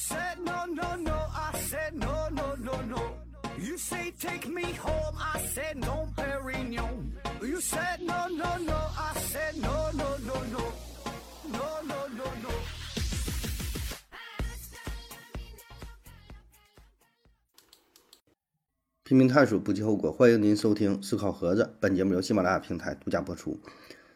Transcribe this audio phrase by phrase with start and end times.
[0.00, 1.12] said no, no, no.
[1.12, 3.02] I said no, no, no, no.
[3.58, 5.14] You say take me home.
[5.18, 7.12] I said no, Perignon.
[7.42, 8.78] You said no, no, no.
[8.96, 10.62] I said no, no, no, no.
[11.52, 12.50] No, no, no, no.
[19.04, 20.10] 拼命探索，不计后果。
[20.10, 23.60] 欢迎您收听《思考盒子》，本节目由喜马拉雅平台独家播出。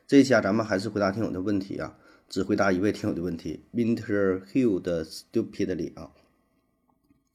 [0.06, 1.94] 这一期啊，咱们还是回答听友的问题啊，
[2.28, 6.10] 只回答一位听友的问题，Winter Hill 的 Stupidly 啊，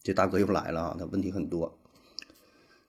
[0.02, 1.78] 这大哥又来了啊，他问题很多。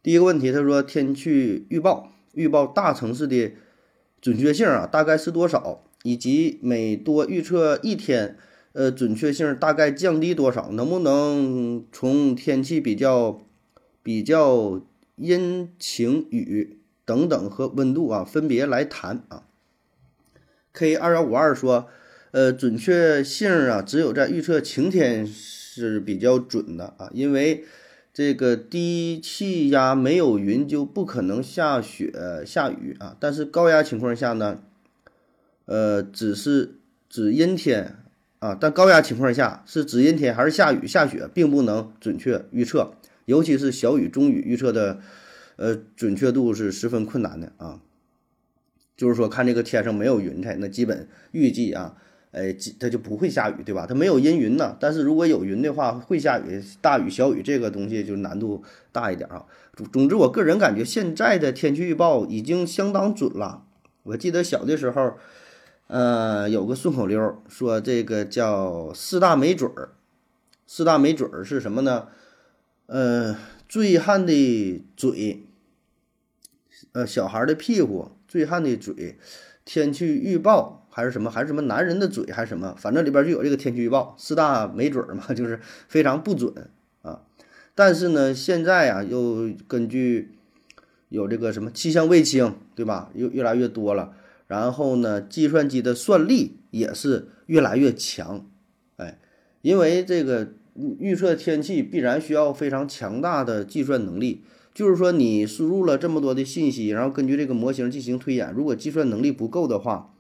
[0.02, 3.52] 第一个问题，他说天气预报预报大城市的
[4.20, 5.84] 准确性啊，大概是多少？
[6.02, 8.37] 以及每多预测一天，
[8.73, 10.70] 呃，准确性大概降低多少？
[10.73, 13.42] 能不能从天气比较？
[14.02, 14.80] 比较
[15.16, 19.46] 阴晴雨等等和温度啊，分别来谈啊。
[20.73, 21.88] K 二幺五二说，
[22.30, 27.65] 呃，准确性啊，只有在预测晴天是比较准的啊，因为
[28.12, 32.12] 这个低气压没有云就不可能下雪
[32.46, 33.16] 下雨啊。
[33.18, 34.60] 但是高压情况下呢，
[35.66, 36.77] 呃，只是
[37.09, 37.96] 指阴天
[38.38, 42.93] 啊，但高压情况下是指阴天还是下雨下雪，并不能准确预测。
[43.27, 45.01] 尤其是小雨、中雨预测的，
[45.57, 47.80] 呃，准确度是十分困难的啊。
[49.01, 51.96] 就是说，看这个天上没有云彩，那基本预计啊，
[52.32, 53.87] 哎，它就不会下雨，对吧？
[53.88, 54.76] 它没有阴云呢。
[54.79, 58.62] 但是如果有云的话，会下雨，大雨、小雨这个东西就难度
[58.93, 59.46] 大一点啊。
[59.74, 63.65] 总总之，我个人感觉现在的天气预报已经相当准了。
[64.03, 65.15] 我记得小的时候，
[65.87, 69.93] 呃，有个顺口溜说这个叫四大没准儿，
[70.66, 72.09] 四大没准儿是什么呢？
[72.84, 73.34] 呃，
[73.66, 75.47] 醉汉的嘴，
[76.93, 79.19] 呃，小孩的屁股，醉汉的嘴，
[79.64, 86.71] 天气预报还是什么，还是什么男人的嘴，还是什么，反正里边就有这个天气预报，四大没准儿嘛， 就是非常不准
[87.03, 87.22] 啊。
[87.75, 90.31] 但是呢，现在啊，又根据
[91.09, 93.10] 有这个什么气象卫星，对吧？
[93.15, 94.15] 又越来越多了，
[94.47, 98.47] 然后呢，计算机的算力也是越来越强，
[98.97, 99.19] 哎，
[99.62, 100.53] 因为这个。
[100.99, 110.14] 预测天气必然需要非常强大的计算能力，就是说你输入了这么多的信息，然后根据这个模型进行推演，如果计算能力不够的话，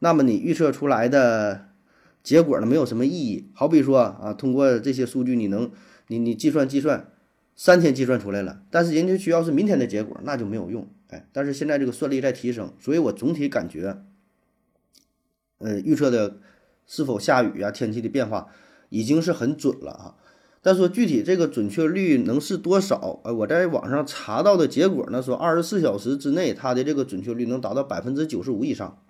[0.00, 1.68] 那么你预测出来的
[2.22, 3.48] 结果呢没有什么意义。
[3.54, 5.70] 好比说啊，通过这些数据，你能
[6.08, 7.12] 你你计算计算
[7.54, 10.88] 三天计算出来了，但是人家需要是明天的结果，那就没有用。
[11.08, 14.02] 哎，但是现在这个算力在提升，所以我总体感觉，
[15.58, 16.38] 呃，预测的
[16.86, 18.48] 是否下雨啊，天气的变化。
[18.90, 20.14] 已经是很准了啊，
[20.66, 23.20] 但说具体这个准确率能是多少？
[23.24, 29.02] 呃，我在网上查到的结果呢，说二十四小时之内它的这个准确率能达到百分之九十五以上，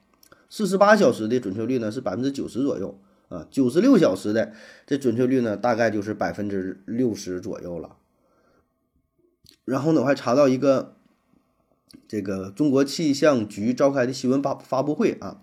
[0.51, 2.99] 四十八小时的准确率呢是百分之九十左右
[3.29, 4.53] 啊，九十六小时的
[4.85, 7.99] 这准确率呢大概就是百分之六十左右了。
[9.65, 10.97] 然后呢，我还查到一个
[12.09, 15.43] 这个中国气象局召开的新闻发发布会啊。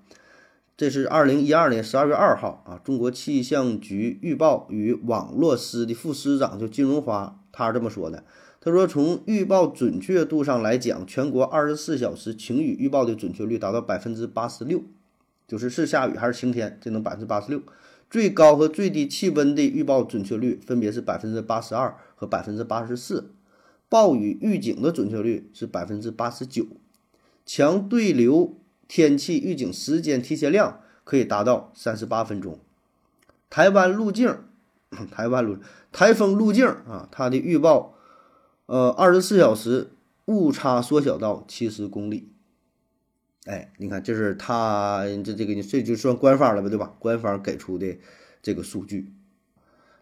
[0.81, 8.23] 这是二零一二年十二月二号啊，中国气象局预报与网络司的副司长就金荣华，他是这么说的。
[8.59, 14.81] 他说，从预报准确度上来讲，全国二十四小时晴雨预报的准确率达到百分之八十六，
[15.47, 17.61] 就是是下雨还是晴天，这能百分之八十六。
[18.09, 23.29] 最高和最低气温的预报准确率分别是百分之八十二和百分之八十四，
[23.87, 26.65] 暴雨预警的准确率是百分之八十九，
[27.45, 28.57] 强对流。
[28.93, 32.59] 天气预警时间提前量可以达到三十八分钟。
[33.49, 34.35] 台湾路径，
[35.09, 35.55] 台湾路
[35.93, 37.95] 台风路径啊，它的预报，
[38.65, 39.91] 呃，二十四小时
[40.25, 42.33] 误差缩小到七十公里。
[43.45, 46.93] 哎，你看，这是它这这个你这就算官方了吧，对吧？
[46.99, 47.97] 官方给出的
[48.41, 49.13] 这个数据。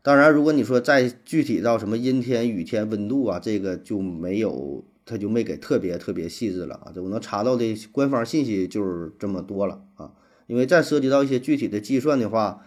[0.02, 4.84] 当然，如果你说再具体到什么阴天、雨天、温度啊，这个就没有。
[5.10, 10.14] 他就没给特别特别细致了啊，这我能查到的官方信息就是这么多了啊。
[10.46, 12.64] 因为再涉及到一些具体的计算的话，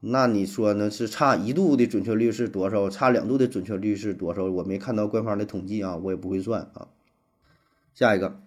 [0.00, 0.90] 那你说呢？
[0.90, 2.90] 是差一度的准确率是多少？
[2.90, 4.44] 差两度的准确率是多少？
[4.44, 6.88] 我没看到官方的统计啊，我也不会算啊。
[7.94, 8.40] 下一个，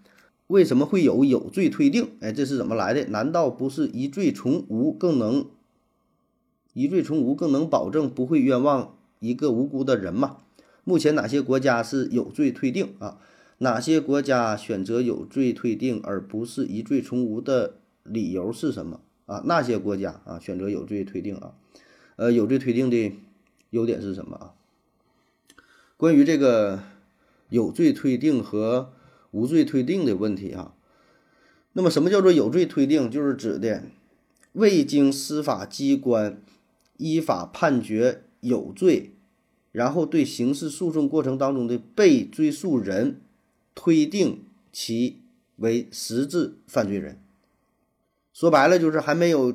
[0.47, 2.09] 为什么会有有罪推定？
[2.21, 3.05] 哎，这是怎么来的？
[3.05, 5.47] 难道不是疑罪从无更能
[6.73, 10.37] 疑罪从无更能保证不会冤枉一个无辜的人吗？
[10.85, 13.19] 目前哪些国家是有罪推定啊？
[13.57, 19.41] 哪些国家选择有罪推定而不是疑罪从无的理由是什么啊？
[19.45, 21.55] 那些国家啊选择有罪推定啊？
[22.15, 23.11] 呃，有罪推定的
[23.71, 24.53] 优点是什么啊？
[25.97, 26.83] 关于这个
[27.49, 28.93] 有罪推定和
[29.31, 30.75] 无罪推定的问题啊，
[31.73, 33.09] 那么什么叫做有罪推定？
[33.09, 33.83] 就是指的
[34.53, 36.39] 未经司法机关
[36.97, 38.21] 依法判决。
[38.41, 39.14] 有罪，
[39.75, 43.19] 然后对刑事诉讼过程当中的被追诉人
[43.75, 44.39] 推定
[44.71, 45.19] 其
[45.57, 47.17] 为实质犯罪人。
[48.31, 49.53] 说白了就是还没有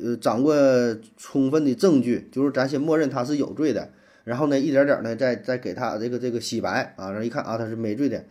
[0.00, 0.54] 呃掌握
[1.16, 3.90] 充分的证据，就是咱先默认他是有罪的，
[4.22, 8.24] 然后呢一点点呢再再给他这个这个洗白啊，然后一看啊他是没罪的。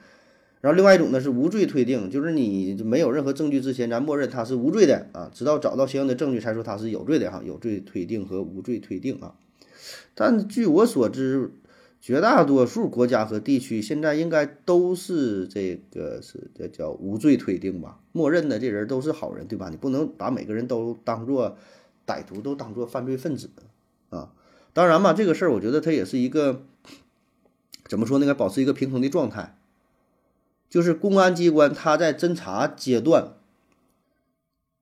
[0.61, 7.41] 然后另外一种呢是无罪推定，就是你没有任何证据之前，咱默认他是无罪的啊，直到找到相应的证据才说他是有罪的哈。
[7.45, 9.35] 有罪推定和无罪推定啊，
[10.13, 11.51] 但据我所知，
[12.01, 19.69] 绝大多数国家和地区现在应该都是这个是这叫无罪推定吧，默认的这人都是好人，对吧？
[19.69, 21.57] 你不能把每个人都当做
[22.05, 23.49] 歹徒，都当做犯罪分子
[24.09, 24.31] 啊。
[24.73, 26.63] 当然嘛，这个事儿我觉得它也是一个
[27.87, 28.25] 怎么说呢？
[28.25, 29.57] 该保持一个平衡的状态。
[30.67, 33.33] 就是公安机关，他在侦查阶段，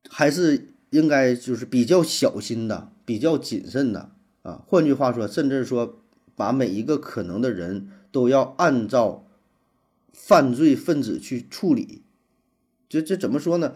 [0.09, 4.09] 还是应该就是比较小心的、比较谨慎的
[4.43, 4.61] 啊。
[4.67, 5.97] 换句话说，甚至说，
[6.35, 9.25] 把每一个可能的人都要按照
[10.13, 12.03] 犯罪分子去处理。
[12.87, 13.73] 这这怎么说呢？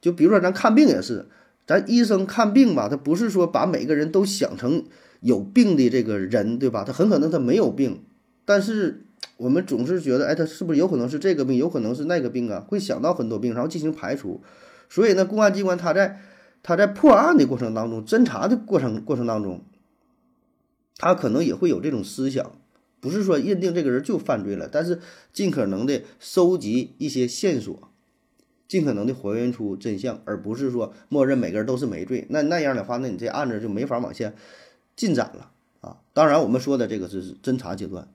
[0.00, 1.26] 就比如说咱看病也是，
[1.66, 4.84] 咱医生看病吧，他不是说把每个人都想成
[5.20, 6.84] 有病的这个人，对吧？
[6.84, 8.04] 他很可能他没有病，
[8.44, 9.04] 但是。
[9.36, 12.64] 我们总是觉得，哎，他是不是有可能是这个病，有可能是那个病啊？
[12.66, 14.40] 会想到很多病，然后进行排除。
[14.88, 16.20] 所以呢，公安机关他在
[16.60, 19.64] 他在破案的过程当中，侦查的过程过程当中，
[20.98, 22.52] 他可能也会有这种思想，
[23.00, 25.00] 不是说认定这个人就犯罪了，但是
[25.32, 27.90] 尽可能的收集一些线索，
[28.68, 32.26] 尽可能的还原出真相，而不是说默认每个人都是没罪。
[32.28, 34.34] 那那样的话，那你这案子就没法往下
[34.94, 35.50] 进展了
[35.80, 35.96] 啊。
[36.12, 38.06] 当然，我们说的这个是侦查阶段。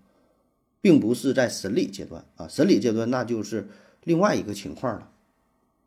[0.84, 3.70] 并不是在审理阶段啊，审理阶段那就是
[4.04, 5.12] 另外一个情况了，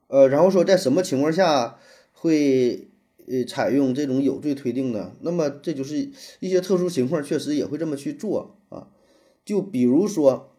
[0.06, 1.76] 呃，然后说在什么情况下
[2.14, 2.88] 会
[3.28, 5.12] 呃采用这种有罪推定呢？
[5.20, 8.88] 那么这就是一些特殊情况，确实也会这么去做啊。
[9.44, 10.52] 就比如说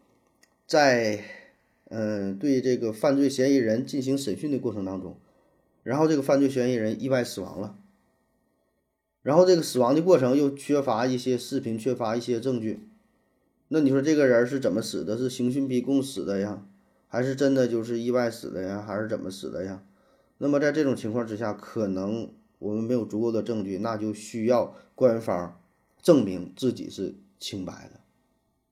[0.66, 1.24] 在
[1.90, 5.18] 嗯对这个犯罪嫌疑人进行审讯的过程当中，
[5.84, 7.78] 然后这个犯罪嫌疑人意外死亡了，
[9.22, 12.88] 然后这个死亡的过程又缺乏一些视频，缺乏一些证据。
[13.69, 15.18] 那你说这个人是怎么死的？
[15.18, 16.66] 是刑讯逼供死的呀，
[17.08, 19.84] 还是真的就是意外死的呀，还是怎么死的呀？
[20.38, 25.59] 那么在这种情况之下，可能我们没有足够的证据，那就需要官方
[26.01, 28.00] 证明自己是清白的，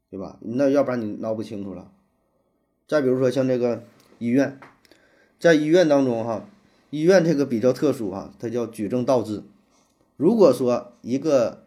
[0.09, 0.39] 对吧？
[0.41, 1.91] 那要不然你闹不清楚了。
[2.87, 3.83] 再比如说像这个
[4.19, 4.59] 医院，
[5.39, 6.47] 在医院当中哈，
[6.89, 9.43] 医院这个比较特殊哈，它叫举证倒置。
[10.17, 11.65] 如果说一个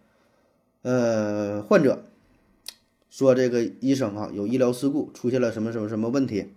[0.82, 2.04] 呃患者，
[3.10, 6.54] 说这个医生啊有医疗事故，出现了什么什么什么问题？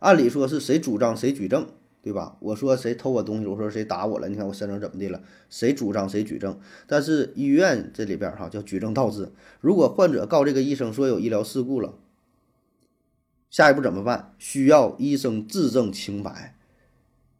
[0.00, 1.68] 按理说是谁主张谁举证，
[2.08, 2.38] 对吧？
[2.40, 5.22] 我说谁偷我东西，我说谁打我了，你看我身上怎么的了？
[5.50, 6.58] 谁主张谁举证？
[6.86, 9.30] 但是医院这里边哈叫举证倒置。
[9.60, 11.94] 如果患者告这个医生说有医疗事故了，
[13.50, 14.32] 下一步怎么办？
[14.38, 16.56] 需要医生自证清白，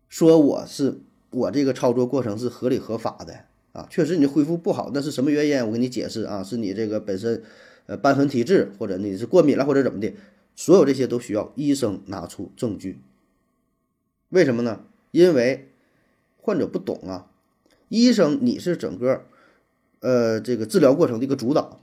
[0.08, 1.00] 说我是
[1.30, 5.66] 我这个操作过程是合理合法的啊，确实你恢复不好，那是什么原因？
[5.66, 7.42] 我给你解释啊，是你这个本身。
[7.86, 10.12] 呃，瘢痕体质，或者你是过敏了，或者怎么的，
[10.54, 13.00] 所有这些都需要医生拿出证据。
[14.30, 14.84] 为什么呢？
[15.10, 15.68] 因为
[16.36, 17.30] 患者不懂啊，
[17.88, 19.24] 医生你是整个
[20.00, 21.80] 呃这个治疗过程的一个主导，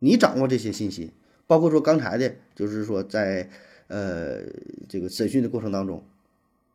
[0.00, 1.12] 你掌握这些信息，
[1.46, 3.48] 包括说刚才的，就是说在
[3.88, 4.42] 呃
[4.88, 6.04] 这个审讯的过程当中，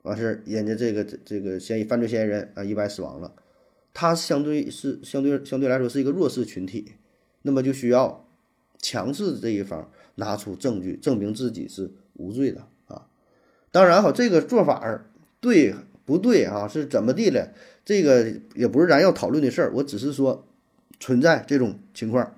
[0.04, 3.34] 完事儿人家这个这个嫌疑犯罪嫌疑人啊意外死亡了，
[3.94, 6.94] 他相对是相对相对来说是一个弱势群体。
[7.42, 8.28] 那么就需要
[8.80, 12.68] 强势这一方拿出证据，证明自己是无罪的。
[13.76, 15.06] 当然哈，这个做法儿
[15.42, 16.66] 对不对啊？
[16.66, 17.52] 是怎么地了？
[17.84, 19.74] 这个也不是咱要讨论的事儿。
[19.74, 20.48] 我只是说
[20.98, 22.38] 存在这种情况，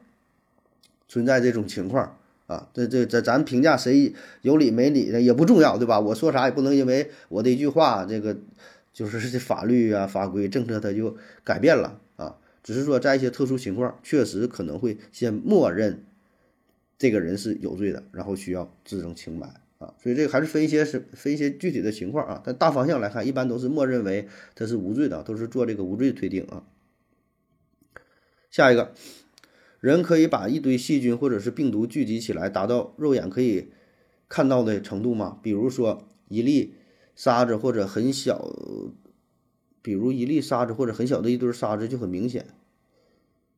[1.08, 2.18] 存在这种情况
[2.48, 2.68] 啊。
[2.74, 6.00] 这这这，咱评价谁有理没理的也不重要，对吧？
[6.00, 8.36] 我说啥也不能因为我的一句话，这个
[8.92, 12.38] 就是这法律啊、法规、政策它就改变了啊。
[12.64, 16.04] 只是说，在一些特殊情况，确实可能会先默认
[16.98, 19.94] 这个人是有罪的，然后需要自证清白啊。
[20.02, 22.42] 所以这个还是分一些是分一些具体的情况啊。
[22.46, 26.64] 但大方向来看，一般都是默认为他是无罪的，都是做这个无罪推定啊。
[28.50, 28.94] 下一个
[29.80, 33.68] 人可以把一堆细菌或者是病毒聚集起来，达到肉眼可以
[34.28, 35.40] 看到的程度吗？
[35.42, 36.74] 比如说一粒
[37.16, 38.52] 沙子或者很小。
[39.84, 42.48] 比如一粒沙子或者很小的一堆沙子就很明显。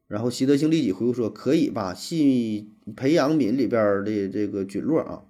[0.05, 5.23] 然后习德性立即回复说：“可以把细培养皿里边的这个菌落啊，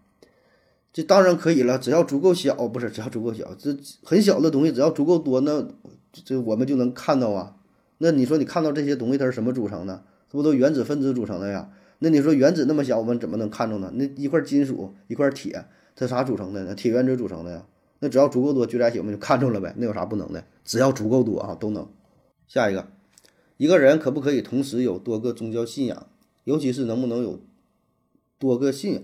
[0.92, 5.68] 这当然可以了，只要足够小，不是只要足够小，这很小的东西只要足够多，那
[6.12, 7.56] 这我们就能看到啊，
[8.00, 10.04] 那你说你看到这些东西它是什么组成的？
[10.32, 11.72] 这不都原子分子组成的呀？
[12.00, 13.92] 那你说原子那么小，我们怎么能看着呢？
[13.96, 15.66] 那一块金属一块铁，
[15.96, 16.74] 它啥组成的呢？
[16.74, 17.66] 铁原子组成的呀。
[18.00, 19.76] 那只要足够多聚在一起，我们就看着了呗。
[19.78, 20.44] 那有啥不能的？
[20.64, 21.88] 只要足够多啊，都能。
[22.48, 22.88] 下一个，
[23.58, 26.08] 一个人可不可以同时有多个宗教信仰？
[26.46, 27.40] 尤其是能不能有
[28.40, 29.04] 多个信仰？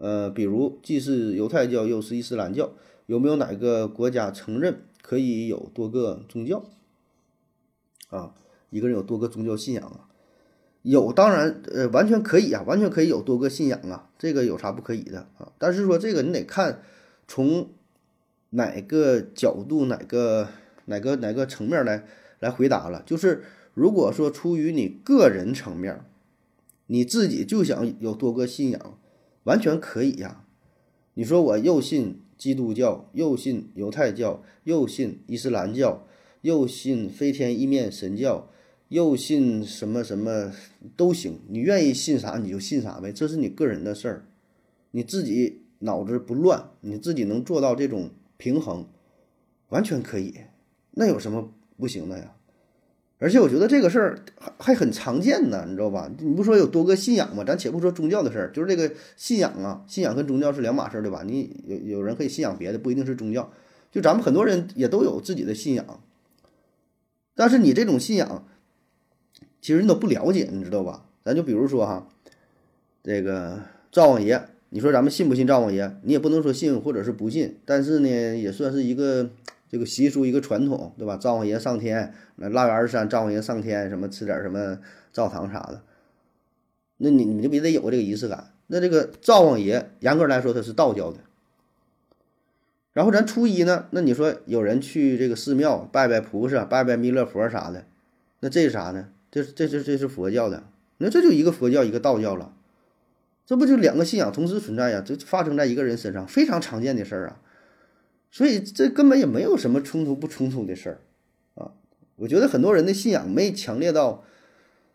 [0.00, 2.72] 呃，比如既是犹太教又是伊斯兰教，
[3.04, 6.64] 有没有哪个国家承认可以有多个宗教？
[8.08, 8.34] 啊，
[8.70, 10.08] 一个人有多个宗教信仰啊？
[10.80, 15.52] 有，当然，呃，完全可以啊，完全可以有多个信仰啊，这个有啥不可以的啊？
[15.58, 16.80] 但是说这个你得看
[17.28, 17.68] 从
[18.48, 20.48] 哪个角度、哪个、
[20.86, 22.06] 哪个、哪个层面来
[22.38, 23.02] 来回答了。
[23.04, 26.02] 就是如果说出于你个人层面，
[26.86, 28.98] 你自己就想有多个信仰，
[29.44, 30.44] 完全可以呀。
[31.14, 36.06] 你说我又信基督教，又信犹太教，又信伊斯兰教，
[36.42, 38.50] 又信飞天意面神教。
[38.88, 40.52] 又信什么什么
[40.96, 44.26] 都行，你愿意信啥你就信啥呗，这是你个人的事儿，
[44.90, 48.88] 你自己脑子不乱，你自己能做到这种平衡，
[49.68, 50.34] 完全可以，
[50.90, 52.34] 那有什么不行的呀？
[53.20, 56.10] 而且我觉得这个事儿还还很常见呢，你知道吧？
[56.18, 57.44] 你不说有多个信仰吗？
[57.44, 61.22] 咱且不说宗教的事儿，就是这个信仰啊，信仰跟宗教是两码事儿，对吧？
[61.24, 63.52] 你有有人可以信仰别的，不一定是宗教，
[63.92, 66.00] 就咱们很多人也都有自己的信仰，
[67.36, 68.44] 但是你这种信仰。
[69.62, 71.04] 其实你都不了解，你知道吧？
[71.22, 72.08] 咱就比如说哈，
[73.04, 73.60] 这个
[73.92, 75.98] 灶王爷，你说咱们信不信灶王爷？
[76.02, 79.28] 你也不能说信或者是不信，但是呢，也算是一个
[79.70, 81.16] 这个习俗，一个传统，对吧？
[81.16, 84.80] 灶王爷上天，那腊月二十三，灶王爷上天，什么吃点什么
[85.12, 85.82] 灶糖啥的，
[86.96, 88.52] 那你你就必须得有这个仪式感。
[88.66, 91.20] 那这个灶王爷，严格来说他是道教的。
[92.92, 97.84] 然后咱初一呢，那你说有人去这个寺庙拜拜菩萨，拜拜弥勒佛啥的，
[98.40, 99.10] 那这是啥呢？
[99.30, 100.64] 这这这这是佛教的，
[100.98, 102.52] 那这就一个佛教一个道教了，
[103.46, 105.00] 这不就两个信仰同时存在呀？
[105.06, 107.40] 这发生在一个人身上，非常常见的事儿啊，
[108.30, 111.00] 所以这根本也没有什么冲突不冲突的事儿
[111.54, 111.72] 啊。
[112.16, 114.24] 我觉得很多人的信仰没强烈到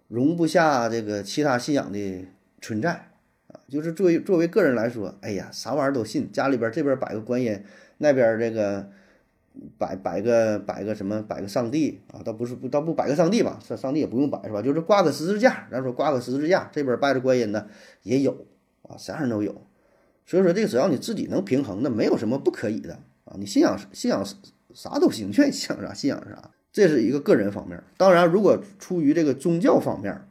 [0.07, 2.25] 容不下这个其他信仰的
[2.61, 3.11] 存在
[3.47, 3.59] 啊。
[3.67, 7.63] 就是作为作为个人来说，哎呀，啥玩意儿都信，家里边这边摆个观音，
[7.97, 8.89] 那边这个。
[9.77, 14.61] 摆摆个摆个什么摆个上帝啊，倒不是不倒不摆个上帝吧，上上帝也不用摆是吧？
[14.61, 17.69] 就是挂个十字架，咱说挂个十字架，这边拜着观音的
[18.03, 18.45] 也有
[18.81, 19.65] 啊，啥人都有。
[20.25, 23.35] 所以说这个只要你自己能平衡，那没有什么不可以的啊。
[23.37, 24.25] 你信仰信仰
[24.73, 27.83] 啥都行，愿意信仰啥信仰啥，这是一个个人方面。
[27.97, 30.27] 当然，如果出于这个宗教方面，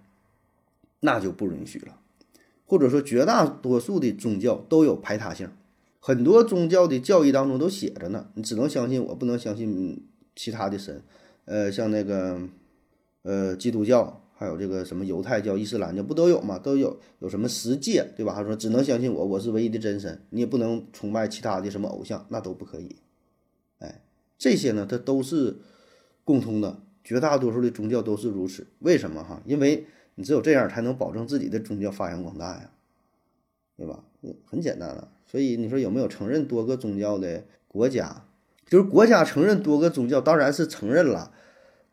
[1.00, 1.98] 那就不允许了，
[2.66, 5.50] 或者说绝大多数的宗教都有排他性。
[6.00, 11.02] 很多宗教的教义当中都写着呢，你只能相信我，不能相信其他的神。
[11.46, 12.40] 呃，像那个，
[13.22, 16.58] 呃，基督教，还有这个什么犹太教、伊斯兰教，不都有吗？
[16.58, 18.34] 都有有什么十诫，对吧？
[18.34, 22.96] 他说只能相信我，我是唯一的真神，你也不能崇拜其他的什么偶像，那都不可以。
[23.78, 24.02] 哎，
[24.36, 25.56] 这些呢，它都是
[26.24, 28.66] 共通的，绝大多数的宗教都是如此。
[28.80, 29.42] 为什么哈？
[29.46, 29.86] 因为
[30.16, 32.70] 你只有这样才能保证自己的宗教发扬光大呀，
[33.78, 34.04] 对吧？
[34.44, 35.08] 很简单了。
[35.26, 38.26] 所以你说有没有承认多个宗教的国家？
[38.66, 41.32] 就是国家承认多个宗教，当然是承认了，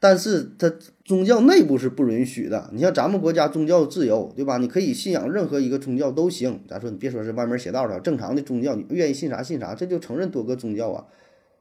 [0.02, 0.74] 但是它
[1.06, 2.72] 宗教内部是不允许的。
[2.74, 4.58] 你像咱们国家宗教自由，对吧？
[4.58, 6.60] 你可以信仰任何一个宗教都行。
[6.68, 11.06] 咱说你别说是歪门邪道的，正常的宗教，你愿意信啥信啥，这就承认多个宗教啊。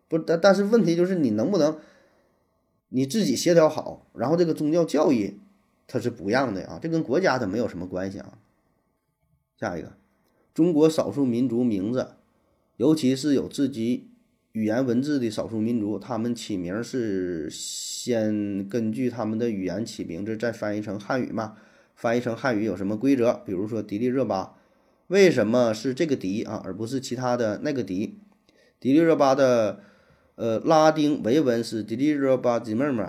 [0.09, 1.77] 不，但但是问题就是你能不能
[2.89, 5.35] 你自己协调好，然后这个宗教教义
[5.87, 8.39] 它是不一样的啊，这跟国家它没有什么关系啊。
[9.59, 9.93] 下一个。
[10.55, 12.09] 中国少数民族名字，
[12.79, 14.09] 尤其是有自己
[14.53, 21.57] 语言文字的少数民族，他们起名是先根据他们的语言起名字，再翻译成汉语嘛？
[21.95, 23.33] 翻译成汉语有什么规则？
[23.45, 24.57] 比如说迪丽热巴，
[25.07, 28.19] 为什么是这个迪啊，而不是其他的那个迪？
[28.81, 29.81] 迪丽热巴的
[30.35, 33.05] 呃拉丁维文是迪丽热巴吉妹妹，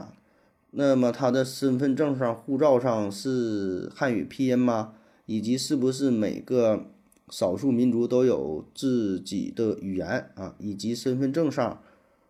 [0.69, 4.93] 那么她的身份证上、护照上是汉语拼音吗？
[5.25, 6.85] 以及是不是每个？
[7.31, 11.81] 少数民族都有自己的语言啊，以及身份证上，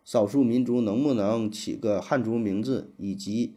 [0.04, 3.56] 少数民族能不能起个汉族名字，以及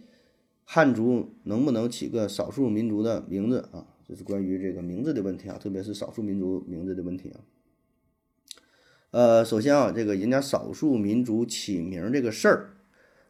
[0.63, 3.85] 汉族能不能起个少数民族的名字啊？
[4.07, 7.39] 这是关于这个名字的问题啊，特别是少数民族名字的问题啊。
[9.11, 12.69] 呃，首先啊，这个人家少数民族起名这个事儿，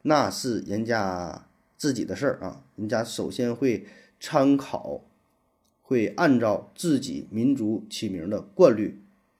[0.04, 3.86] 那是人家自己的事儿啊，人家首先会
[4.22, 5.04] 参考。
[5.88, 8.96] 会按照自己民族起名的惯例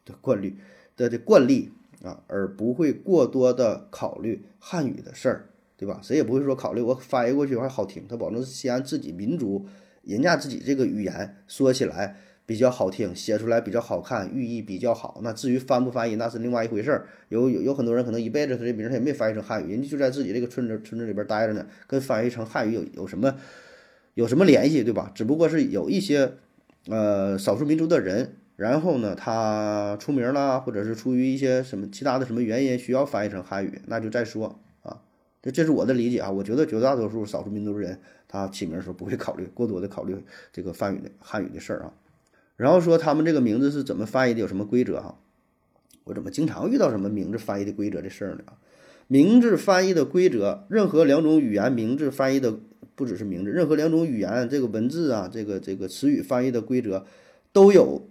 [0.06, 0.56] 的惯例
[0.96, 1.72] 的的惯例
[2.04, 6.00] 啊，而不会过多的考虑汉语的事儿对吧？
[6.04, 9.66] 谁也不会说考虑我翻译过去还好听，他保证是西安自己民族
[10.04, 15.20] 人家自己这个语言说起来比较好听，写出来比较好看，寓意比较好。
[15.24, 17.08] 那至于翻不翻译，那是另外一回事儿。
[17.30, 23.36] 有有有很多人可能一辈子他这名他也没翻译成汉语，人家就在自己这个村子村子里边待着呢，跟翻译成汉语有有什么
[24.16, 25.12] 有什么联系，对吧？
[25.14, 26.34] 只不过是有一些
[26.88, 28.38] 呃少数民族的人。
[28.58, 35.02] 然后呢，他出名了，或者是出于一些什么其他的什么原因需要翻译成汉语，那就再说啊。
[35.42, 36.32] 这这是我的理解啊。
[36.32, 40.16] 我觉得绝大多数少数民族人，他起名的时候不会考虑过多的考虑
[40.54, 41.92] 这个汉语的汉语的事儿啊。
[42.56, 45.20] 然后说他们这个名字是怎么翻译的，有什么规则哈？
[46.06, 48.44] 我怎么经常遇到什么名字翻译的规则的事儿呢？
[49.08, 52.58] 名字翻译的规则，任何两种语言名字翻译的
[52.96, 57.06] 不只是名字，任何两种语言这个文字啊，这个这个词语翻译的规则
[57.52, 58.10] 都有。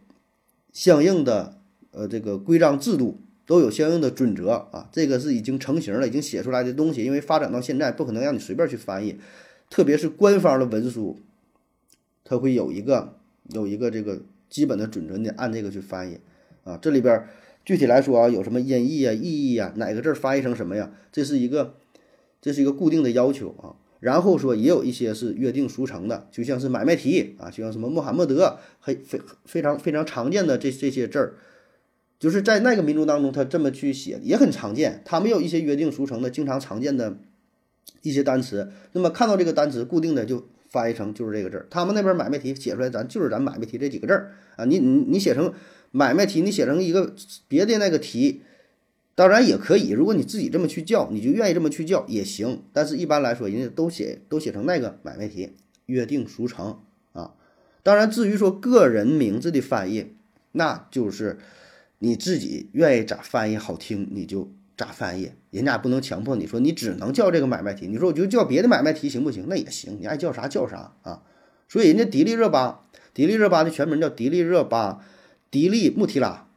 [0.72, 1.60] 相应的
[1.92, 7.04] 呃这个规章制度都有相应的准则啊，这个是已经成型了，已经写出来的东西。
[7.04, 9.20] 因为发展到现在，不可能让你随便去翻译，
[9.70, 11.20] 特别是官方的文书，
[12.24, 16.18] 它会有一个有一个这个基本的准则，你按这个去翻译
[16.64, 16.76] 啊。
[16.82, 17.24] 这里边
[17.64, 20.90] 具体来说啊，有什么音译啊、意义啊，哪个字翻译成什么呀？
[21.12, 21.76] 这是一个
[22.42, 23.78] 这是一个固定的要求啊。
[24.00, 31.34] 然后说也有一些是约定俗成的，就像是买卖题啊，就像什么穆罕默德，非非非常非常常见的这这些字儿，
[32.18, 35.00] 就是在那个民族当中，他这么去写也很常见。
[35.04, 37.16] 他们有一些约定俗成的、经常常见的
[38.02, 41.66] 一些单词，那么看到这个单词，固定的就翻译成就是这个字儿。
[41.70, 44.64] 他们那边买卖题写出来，咱就是咱买卖题这几个字儿啊。
[44.66, 45.54] 你你你写成
[45.92, 47.14] 买卖题，你写成一个
[47.48, 48.42] 别的那个题。
[49.16, 52.62] 当然也可以，如果你自己这么去叫，你就愿意这么去叫也行。
[52.72, 55.52] 但是一般来说，人家都写都写成那个买卖题，
[55.86, 56.80] 约定俗成
[57.12, 57.34] 啊。
[57.84, 60.14] 当然，至于说个人名字的翻译，
[60.50, 61.38] 那就是
[62.00, 67.86] 你自己愿意咋翻译好听，你就咋翻译，人家不能强迫你说你只能叫这个买卖题。
[67.86, 69.46] 你说我就叫别的买卖题行不行？
[69.48, 71.22] 那也行，你爱叫啥叫啥啊。
[71.68, 75.04] 所以人家迪丽热巴，迪丽热巴的全名叫迪丽热巴，
[75.52, 76.48] 迪丽穆提拉。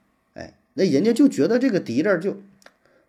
[0.77, 2.37] 那人家就觉得这个“笛”字就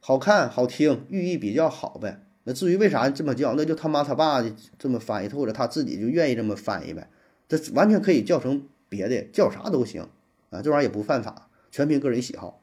[0.01, 2.23] 好看、好听，寓意比较好呗。
[2.45, 7.11] 那至于为啥这么叫，那就他妈他爸的这么翻译，或者他自己就愿意这么翻译呗。
[7.47, 10.09] 这完全可以叫成别的，叫啥都行
[10.49, 12.63] 啊，这玩意儿也不犯法，全凭个人喜好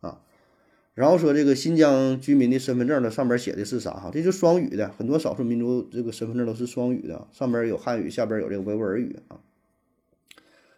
[0.00, 0.18] 啊。
[0.94, 4.10] 然后说这个新疆居民的身份证呢，上边写的是啥哈？
[4.12, 9.38] 这就双语的，很多少数民族这个身份证都是双语的，上边有汉语，下边有这个维吾尔语啊。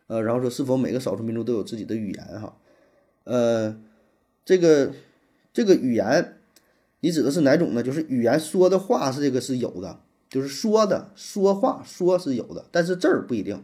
[0.09, 2.55] 呃，然后说是否每个少数民族都有自己的语言哈？
[3.24, 3.80] 呃，
[4.44, 4.92] 这个
[5.52, 6.37] 这个语言，
[7.00, 7.82] 你指的是哪种呢？
[7.82, 13.62] 就是语言说的话是这个是有的，就是说的说话说是有的，但是字儿不一定。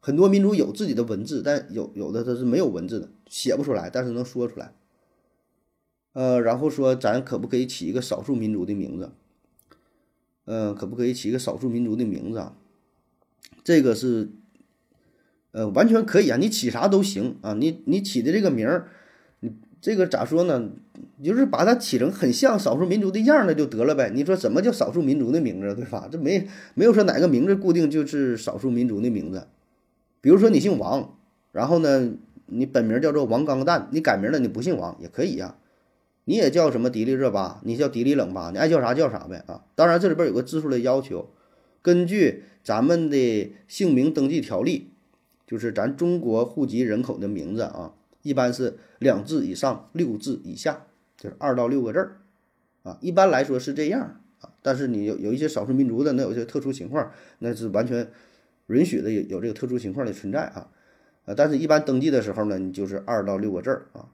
[0.00, 4.72] 很多民族有自己的文字，但有有的它是没有文字的，写不出来，但是能说出来。
[6.12, 9.12] 呃，然后说咱可不可以起一个少数民族的名字？
[10.44, 12.56] 嗯，可不可以起一个少数民族的名字啊？
[13.62, 14.30] 这个是。
[15.56, 18.88] 呃，完全可以啊，你起啥都行啊，你你起的这个名儿，
[19.40, 20.68] 你这个咋说呢？
[21.24, 24.10] 就是把它起成很像少数民族的样儿，那就得了呗。
[24.14, 26.10] 你说什么叫少数民族的名字，对吧？
[26.12, 29.46] 这没没有说哪个名字固定就是少数民族的名字。
[30.20, 31.16] 比如说你姓王，
[31.52, 32.12] 然后呢，
[32.44, 35.56] 你本名叫做王刚蛋，你改名了，你不姓王也可以呀。
[36.26, 39.64] 你也叫什么迪丽热巴，你叫迪丽冷巴，你爱叫啥叫啥呗啊。
[39.74, 41.30] 当然这里边有个字数的要求，
[41.80, 44.90] 根据咱们的姓名登记条例。
[45.46, 52.16] 就是咱中国户籍人口的名字啊，一般是两字以上，六字以下，就是二到六个字儿，
[52.82, 54.50] 啊，一般来说是这样啊。
[54.60, 58.08] 但是你有有一些少数民族的，那有些特殊情况，那是完全
[58.66, 60.68] 允许的，有有这个特殊情况的存在啊，
[61.26, 64.08] 啊，但是一般登记的时候呢，你就是二到六个字儿啊。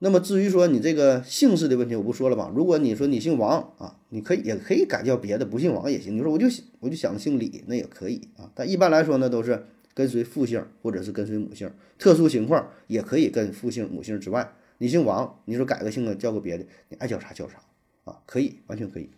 [0.00, 2.50] 那么至于说你这个姓氏的问题，我不说了吧？
[2.52, 6.16] 如果你说你姓王啊，你可以也可以改叫别的，不姓王也行。
[6.16, 6.46] 你说我就
[6.80, 8.50] 我就想姓李，那也可以啊。
[8.56, 9.64] 但一般来说呢，都是。
[9.98, 14.54] 跟随父姓或者是跟随母姓，特殊情况也可以跟父姓母姓之外。
[14.78, 17.58] 你姓王，你说改个姓啊，叫个别的，你爱叫啥叫啥
[18.04, 19.10] 啊，可以，完全可以。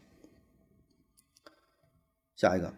[2.34, 2.72] 下一个，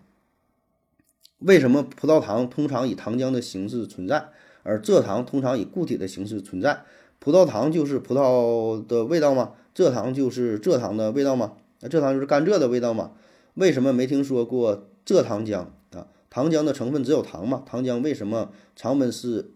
[1.38, 4.31] 为什么葡萄糖通常以糖浆的形式存在，
[4.65, 6.83] 而蔗糖通常以固体的形式存在？
[7.21, 9.55] 葡萄糖就是葡萄的味道吗？
[9.77, 11.57] 蔗糖就是蔗糖的味道吗？
[11.79, 13.12] 那蔗糖就是甘蔗的味道吗？
[13.55, 16.09] 为什么没听说过蔗糖浆啊？
[16.33, 17.62] 糖浆的成分只有糖嘛？
[17.66, 19.53] 糖浆为什么常温是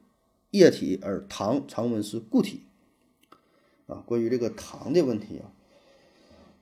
[0.50, 2.64] 液体，而糖常温是固体？
[3.86, 5.48] 啊，关于这个糖的问题啊，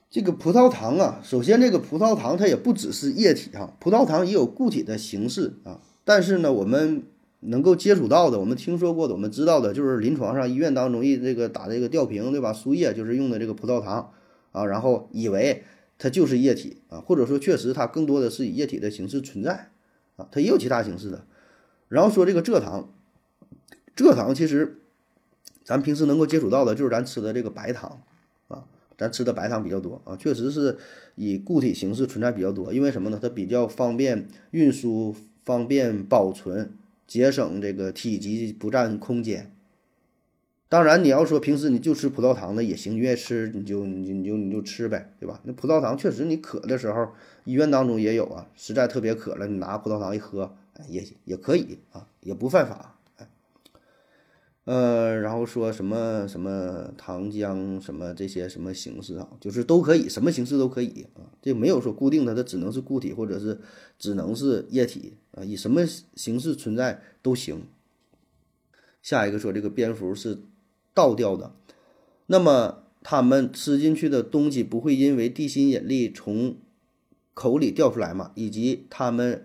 [0.09, 5.81] 这个葡萄糖啊，首先这个葡萄糖它也不只是液体哈，葡萄糖也有固体的形式啊。
[6.05, 7.03] 但是呢，我们
[7.41, 12.53] 能够接触到的，我们听说过的，我们知道的，就是临床上医院当中一这个打这个吊瓶对吧？
[12.53, 14.13] 输液就是用的这个葡萄糖
[14.53, 15.65] 啊，然后以为
[15.99, 19.73] 它就是液体啊，或者说确实它更多的是以液体的形式存在
[20.17, 21.25] 啊，它也有其他形式的。
[21.89, 22.93] 然后说这个蔗糖，
[23.97, 24.79] 蔗糖其实
[25.65, 28.03] 咱平时能够接触到的就是咱吃的这个白糖
[28.49, 28.65] 啊，
[28.97, 30.79] 咱吃的白糖比较多啊，确实是
[31.15, 32.73] 以固体形式存在比较多。
[32.73, 33.19] 因为什么呢？
[33.21, 36.73] 它比较方便运输，方便保存，
[37.07, 39.51] 节省这个体积，不占空间。
[40.67, 45.41] 当然，你要说平时你就吃葡萄糖的也行，你愿意吃你就你你就你就吃呗，对吧？
[45.45, 47.13] 那葡萄糖确实你渴的时候，
[47.45, 50.57] 医院当中也有啊，实在特别渴了，你拿葡萄糖一喝，
[50.89, 52.99] 也也可以啊，也不犯法，
[54.65, 63.61] 呃，然后说什么什么糖浆什么这些什么形式啊，就是都可以，什么形式都可以啊，这没有说固定的，它只能是固体或者是
[63.97, 67.63] 只能是液体啊，以什么形式存在都行。
[69.03, 70.41] 下一个说这个蝙蝠是。
[70.95, 71.53] 倒掉的，
[72.27, 76.57] 那么他们吃进去的东西不会因为地心引力从
[77.35, 78.31] 口里掉出来吗？
[78.37, 79.45] 以及他们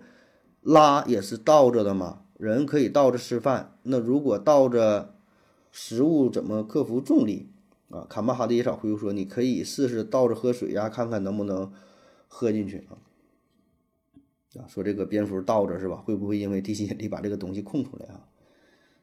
[0.62, 2.22] 拉也是倒着的吗？
[2.38, 5.14] 人可以倒着吃饭，那如果倒着
[5.72, 7.50] 食物怎么克服重力
[7.90, 8.06] 啊？
[8.08, 11.72] 卡曼哈的野草回复说：“你可以试试倒着喝水呀，看看能不能
[12.28, 12.96] 喝进去啊。”
[14.56, 15.96] 啊，说这个蝙蝠倒着是吧？
[15.96, 18.24] 会不会因为地心引力把这个东西空出来啊？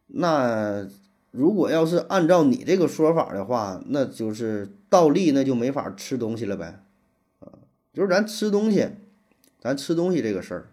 [0.07, 0.89] 那。
[1.37, 6.83] 如果要是按照你这个说法的话，那就是倒立，那就没法吃东西了呗，
[7.37, 7.53] 啊，
[7.93, 8.89] 就是咱吃东西，
[9.59, 10.71] 咱吃东西这个事儿，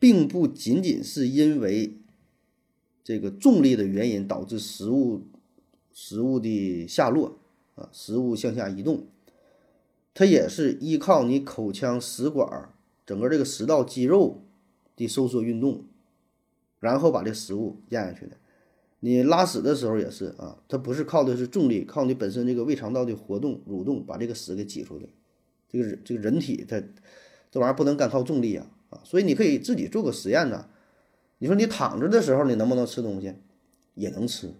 [0.00, 1.98] 并不仅仅是因为
[3.04, 5.22] 这个重力的原因导致食物
[5.92, 7.38] 食物的下落
[7.76, 9.06] 啊，食物向下移动，
[10.14, 12.68] 它也是依靠你口腔食管
[13.06, 14.42] 整个这个食道肌肉
[14.96, 15.84] 的收缩运动，
[16.80, 18.36] 然后把这食物咽下去的。
[19.04, 25.04] 你拉屎的时候也是啊，它不是靠的是重力，靠你本身这个胃肠道的活动蠕动把这个屎给挤出来。
[25.68, 26.80] 这个这个人体它
[27.50, 30.68] 这玩意儿不能干靠重力啊啊，所以你可以自己做个实验呢。
[31.38, 33.34] 你说你躺着的时候你能不能吃东西？
[33.94, 34.50] 也能吃。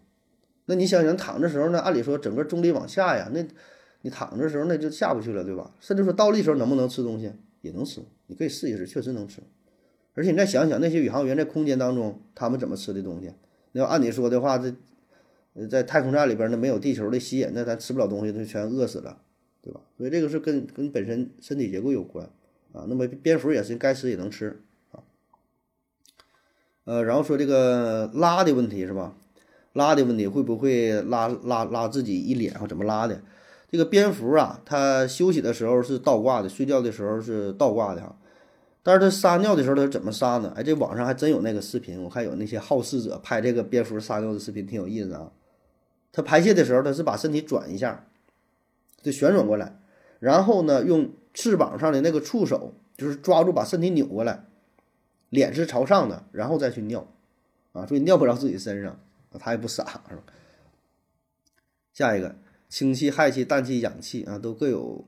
[0.65, 1.79] 那你想想躺着时候呢？
[1.79, 3.47] 按理说整个重力往下呀，那
[4.01, 5.73] 你躺着时候那就下不去了，对吧？
[5.79, 7.31] 甚至说倒立时候能不能吃东西？
[7.61, 8.01] 也能吃。
[8.27, 9.41] 你可以试一试，确实能吃。
[10.15, 13.33] 而且你再想想那些宇航员在空间当中他们怎么吃的东西。
[13.73, 14.75] 要按你说的话，这
[15.69, 19.19] 在太空站里边那没有地球的吸引，那咱吃不了东西，就全饿死了，
[19.61, 19.81] 对吧？
[19.97, 22.29] 所以这个是跟跟本身身体结构有关
[22.73, 22.87] 啊。
[22.89, 24.61] 那么蝙蝠也是该吃也能吃
[24.93, 25.01] 啊。
[26.85, 29.15] 呃，然后说这个拉的问题是吧？
[29.73, 33.23] 拉的问题会不会拉拉拉自己一脸或怎么拉的？
[33.71, 38.19] 这个蝙蝠啊，它休息的时候是倒挂的，睡觉的时候是倒挂的哈。
[38.83, 40.53] 但是它撒尿的时候，它怎么撒呢？
[40.57, 45.33] 哎，这网上还真有那个视频，我看有那些好事者拍这个蝙蝠撒尿的视频，挺有意思啊。
[46.11, 48.07] 它排泄的时候，它是把身体转一下，
[49.01, 49.79] 就旋转过来，
[50.19, 54.45] 然后呢，用翅膀上的那个触手，就是抓住把身体扭过来，
[55.31, 57.07] 脸是朝上的，然后再去尿，
[57.73, 59.01] 啊，所以尿不着自己身上，
[59.39, 60.23] 它也不傻，是吧？
[61.95, 62.35] 下一个，
[62.69, 65.07] 氢气、氦气、氮气、氧气啊，都各有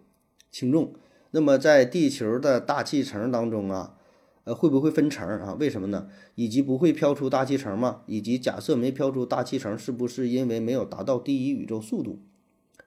[0.53, 0.95] 轻重。
[1.35, 3.97] 那么在地球的大气层当中啊，
[4.45, 5.57] 呃，会不会分层啊？
[5.59, 6.07] 为什么呢？
[6.37, 8.03] 以及不会飘出大气层吗？
[8.07, 12.21] 以及假设没飘出大气层，是不是因为没有达到第一宇宙速度？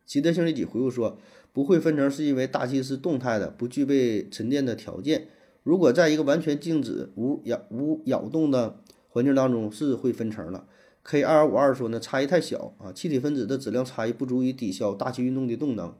[0.05, 1.17] 齐德星里几回复说，
[1.51, 5.27] 不会分层是因为大气是动态的，不具备沉淀的条件。
[5.63, 8.79] 如果在一个完全静止、无摇无摇动的
[9.09, 10.65] 环境当中，是会分层的。
[11.03, 15.93] K 二五二说呢，差异太小啊，气体分子的质量差异不足以抵消大气运动的动能。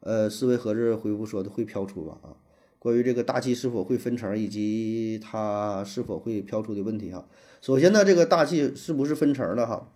[0.00, 2.18] 呃，思维盒子回复说的会飘出吧？
[2.22, 2.36] 啊，
[2.78, 7.26] 关于这个大气是否会分层以及它是否会飘出的问题哈。
[7.60, 9.90] 首先呢，这个大气是不是分层了哈？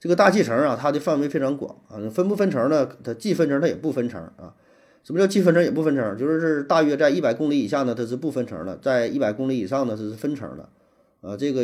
[0.00, 2.88] 这个大气层啊，它的范围非常广啊，分不分层呢？
[3.02, 4.54] 它既分层，它也不分层啊。
[5.02, 6.16] 什么叫既分层也不分层？
[6.16, 10.68] 就是大约在一百公里以下呢，它是不分层的；在一百公里以上呢，它是分层的。
[11.20, 11.62] 啊，这个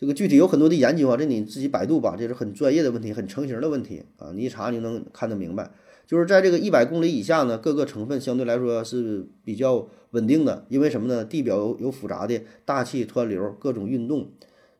[0.00, 5.70] 这个具体有很多的研究啊，这你自己百度吧，这是很专业的问题，很成型的问题啊，你一查你就能看得明白。
[6.06, 11.22] 就是在这个一百公里以下呢，各个成分相对来说是比较稳定的，因为什么呢？
[11.22, 14.30] 地表有有复杂的大气湍流，各种运动，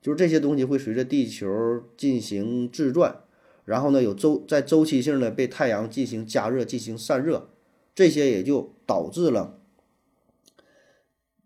[0.00, 1.46] 就是这些东西会随着地球
[1.98, 3.14] 进行自转，
[3.66, 7.50] 然后呢有周在周期性的被太阳进行加热、进行散热，
[7.94, 9.59] 这些也就导致了。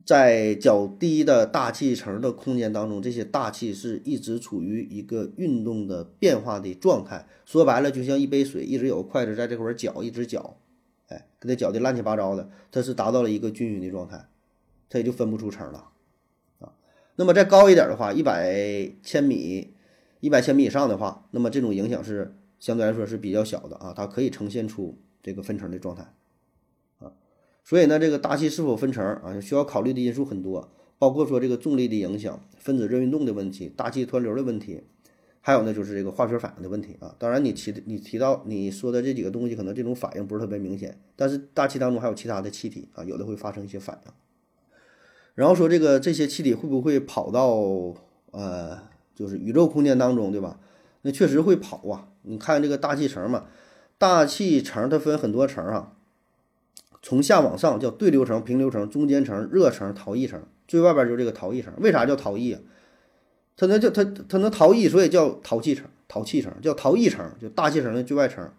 [0.05, 7.27] 在较低的大气层的空间当中，这些大气是一直处于一个运动的变化的状态。
[7.47, 10.59] 说白了，就像一杯水，一直有筷子在这块搅，一直搅，
[11.09, 14.29] 哎，给它搅的乱七八糟的，它是达到了一个均匀的状态，
[14.90, 15.88] 它也就分不出层了
[16.59, 16.73] 啊。
[17.17, 19.73] 那么再高一点的话，一百千米、
[20.21, 26.12] 一百千米以上的话，那么这种影响是相对来说是比较小的啊，它可以呈现出这个分层的状态。
[27.64, 34.83] 所以呢，这个大气是否分层啊，需要考虑的因素很多，包括说这个重力的影响、分子热运动的问题、大气湍流的问题，
[35.40, 37.16] 还有呢就是这个化学反应的问题啊。
[37.18, 44.12] 当然，你提你提到你说的这几个东西，可能这种反应不是特别明显，但是大气当中还有其他的气体啊，有的会发生一些反应。
[45.35, 47.57] 然后说这个这些气体会不会跑到
[48.31, 48.79] 呃，
[49.14, 50.61] 就是宇宙空间当中，对吧？
[51.03, 52.09] 那确实会跑啊。
[52.22, 53.46] 你看这个大气层嘛，
[53.98, 55.96] 大气层它分很多层啊，
[57.05, 61.71] 从下往上叫对流层、平流层、中间层、热层、逃逸层，最外边就是这个逃逸层。
[61.77, 62.61] 为啥叫逃逸啊？
[63.59, 68.51] 它能叫它它能逃逸，所以叫逃气层、逃气层，叫逃逸层，就大气层的最外层。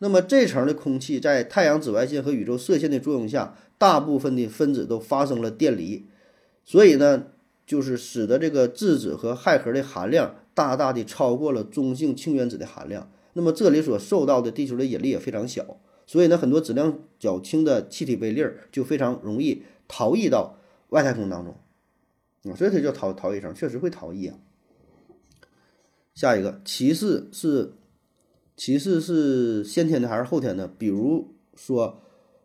[0.00, 6.04] 那么这层的空气在太阳紫外线和宇宙射线的作用下，大部分的分子都发生了电离。
[6.64, 7.26] 所以呢，
[7.64, 13.08] 就是使得这个质子和氦核的含量大大的超过了中性氢原子的含量。
[13.34, 15.78] 那么这里所受到的地球的引力也非常小，
[16.12, 20.58] 所以呢，很多质量较轻的气体微粒儿就非常容易逃逸到
[20.90, 21.56] 外太空当中。
[22.44, 24.38] 啊，所以它叫逃逃逸层，确实会逃逸啊。
[26.14, 27.72] 下一个，歧视是
[28.54, 30.68] 歧视是先天的还是后天的？
[30.68, 31.98] 比如说。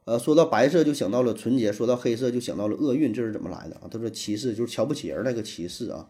[0.06, 3.90] 呃，说到白色就想到了纯洁，说到黑色就想到了厄运，这是怎么来的啊？
[3.92, 6.10] 他说歧视就是瞧不起人那个歧视啊。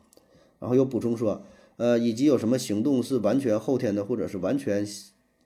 [0.60, 1.44] 然后又补充说，
[1.78, 4.86] 呃，以及有什么行动是完全后天的，或者是完全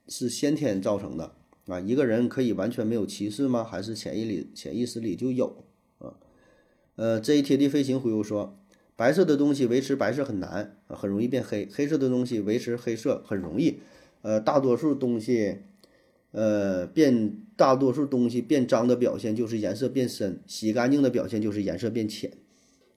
[0.09, 1.31] 是先天造成的
[1.67, 1.79] 啊？
[1.79, 3.63] 一个人可以完全没有歧视吗？
[3.63, 5.63] 还是潜意里潜意识里就有
[5.99, 6.13] 啊？
[6.95, 8.57] 呃，这一贴地飞行回复说，
[8.95, 13.79] 白色的东西维持白色很难，很容易变黑；黑色的东西维持黑色很容易。
[14.21, 15.59] 呃，大多数东西。
[16.33, 22.31] 呃，变大多数东西变脏的表现就是颜色变深，洗干净的表现就是颜色变浅。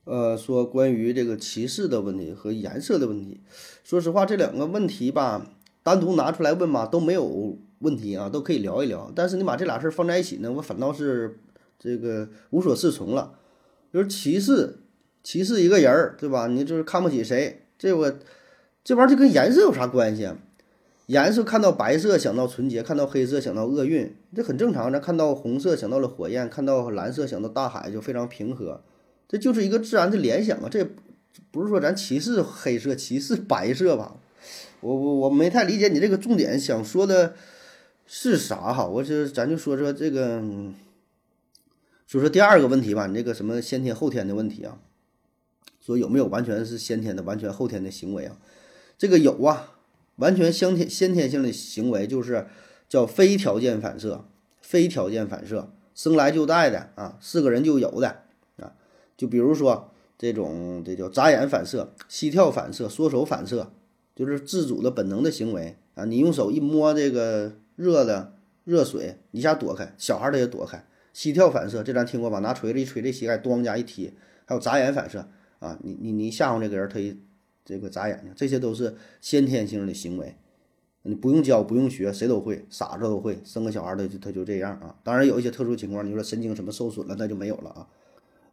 [0.05, 3.41] 呃，说关于这个歧视的问题和颜色的问题，
[3.83, 5.51] 说实话，这两个问题吧，
[5.83, 9.13] 单独拿出来问吧都没有问题啊，都可以聊一聊。
[9.15, 11.39] 但是你把这俩事儿放在一起呢，我反倒是
[11.79, 13.35] 这个无所适从了。
[13.93, 14.79] 就是歧视，
[15.23, 16.49] 歧视一个人儿，对吧？
[16.49, 18.13] 你就是看不起谁，这我
[18.83, 20.37] 这玩意儿就跟颜色有啥关系啊？
[21.07, 24.91] 颜色看到白色想到纯洁，看到黑色想到厄运，这很正常。
[24.91, 28.81] 咱看到红色想到了火焰，看到蓝色想到大海，就非常平和。
[29.29, 30.69] 这就是一个自然的联想啊！
[30.71, 30.87] 这
[31.51, 34.17] 不是说咱歧视黑色、歧视白色吧？
[34.81, 37.35] 我我我没太理解你这个重点想说的
[38.07, 38.87] 是啥哈？
[38.87, 40.43] 我就咱就说说这个，
[42.07, 43.07] 说说第二个问题吧。
[43.07, 44.79] 你这个什么先天后天的问题啊？
[45.81, 48.37] 说有没有完全是先天的、完全后天的行为啊？
[48.97, 49.71] 这个有啊。
[50.19, 52.47] 完全先天先天性的行为就是
[52.89, 54.25] 叫非条件反射，
[54.61, 58.23] 非条件反射生来就带的啊，是个人就有的
[58.59, 58.75] 啊。
[59.17, 63.73] 就比如说这种这叫眨眼反射、膝跳反射、缩手反射，
[64.15, 66.05] 就是自主的本能的行为啊。
[66.05, 68.35] 你用手一摸这个热的
[68.65, 70.85] 热水，一下躲开，小孩他也躲开。
[71.13, 72.41] 膝跳反射这咱听过吧？
[72.41, 74.13] 拿锤子一锤这膝盖，咣家一踢。
[74.47, 77.19] 还有眨眼反射啊，你你你吓唬这个人，他一。
[77.67, 80.37] 这个眨眼睛，这些都是先天性的行为，
[81.01, 83.39] 你不用教，不用学，谁都会，傻子都会。
[83.43, 84.95] 生个小孩他就他就这样啊。
[85.03, 87.89] 当然有一些特殊情况，你说神经什么受损了，那就没有了啊。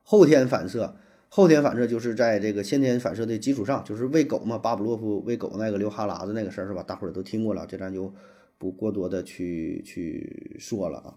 [0.03, 0.95] 后天反射，
[1.27, 6.81] 后天反射就是在这个先天反射的基础上，就是喂狗嘛，巴甫洛夫喂狗那个流哈喇子那个事儿是吧？
[6.81, 8.13] 大伙儿都听过了，这咱就
[8.61, 11.15] 不过多的去去说了啊。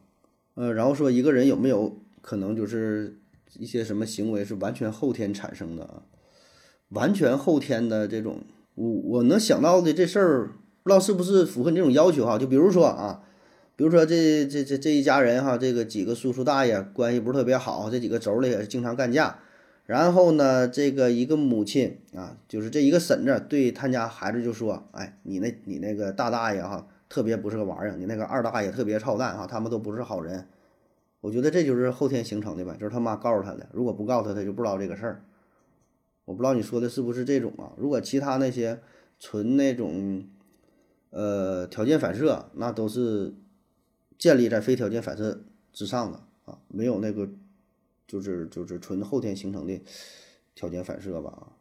[0.55, 3.19] 呃，然后说一个人有没有可能就是
[3.59, 6.05] 一些什么行为是完全后天产生的啊？
[6.89, 8.41] 完全后天的这种，
[8.77, 10.53] 我我能想到的这事儿，
[10.83, 12.39] 不知道是不是符合你这种要求哈？
[12.39, 13.23] 就比如说啊，
[13.77, 19.39] 比如说这这这这一家人哈，这个几个叔叔大爷关系不是特别好，这几个妯娌也是经常干架。
[19.85, 30.49] 然后呢，这个一个母亲啊，就是这一个婶子对他家孩子就说：“哎，你那你那个大大爷哈，特别不是个玩意儿，你那个二大爷特别操蛋哈，他们都不是好人。”
[31.21, 35.25] 我觉得这就是后天形成的吧，就是他妈告诉他的，如果不告诉他，他就不知道这个事儿。
[36.27, 37.73] 我不知道你说的是不是这种啊？
[37.79, 38.81] 如果其他那些
[39.19, 40.29] 纯那种，
[41.09, 43.33] 呃，条件反射，那都是
[44.19, 47.27] 建立在非条件反射之上的啊，没有那个
[48.07, 49.81] 就是就是纯后天形成的
[50.55, 51.53] 条件反射吧？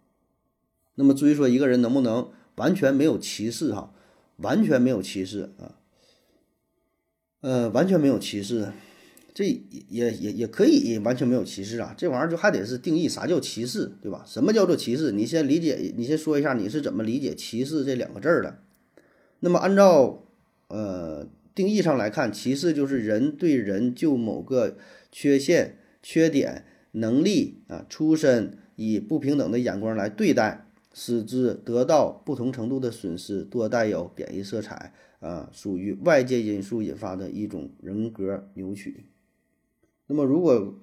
[0.96, 3.94] 那么至于说一个人能不能完全没有歧视哈，
[4.38, 5.76] 完全没有歧视啊，
[7.42, 8.72] 呃，完全没有歧视。
[9.36, 9.46] 这
[9.90, 14.24] 也也也可以完全没有歧视啊，这玩意儿就还得是定义啥叫歧视，对吧？
[14.28, 15.12] 什么叫做歧视？
[15.12, 18.60] 你先理解，你先说一下你是怎么理解歧视这两个字儿的。
[19.40, 20.24] 那么按照
[20.68, 24.78] 呃定义上来看，歧视就是人对人就某个
[25.12, 30.63] 缺陷、缺点、能力啊、出身以不平等的眼光来对待，
[30.94, 39.08] 使之得到不同程度的损失，多带有贬义色彩，啊，属于外界因素引发的一种人格扭曲。
[40.08, 40.76] 那么，如果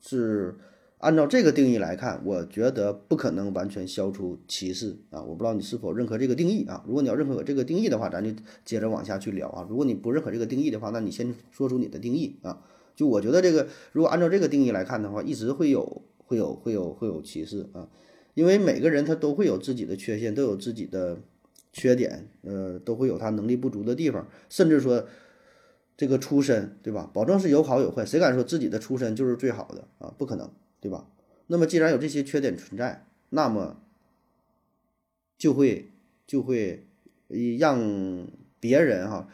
[0.00, 0.56] 是
[0.98, 5.22] 按照这个定义来看，我觉得不可能完全消除歧视啊！
[5.22, 6.82] 我不知道你是否认可这个定义啊？
[6.86, 8.30] 如果你要认可我这个定义的话，咱就
[8.64, 9.66] 接着往下去聊啊。
[9.68, 12.62] 如果你不认可这个定义的话，那你先说出你的定义啊。
[12.96, 17.88] 就我觉得这个，如果按照这个定义来看的话，一直会有、会有、会有、会有歧视啊，
[18.34, 21.18] 因为每个人他都会有自己的缺陷，都有自己的
[21.72, 25.06] 缺点，呃，都会有他能力不足的地方，甚至说
[25.96, 27.10] 这个出身，对吧？
[27.12, 30.12] 保证是有好有坏，谁敢说自己的出身就是最好的啊？
[30.18, 31.08] 不可能，对吧？
[31.46, 33.80] 那么既然有这些缺点存在，那么
[35.38, 35.90] 就会
[36.26, 36.86] 就会
[37.58, 38.26] 让
[38.60, 39.28] 别人哈。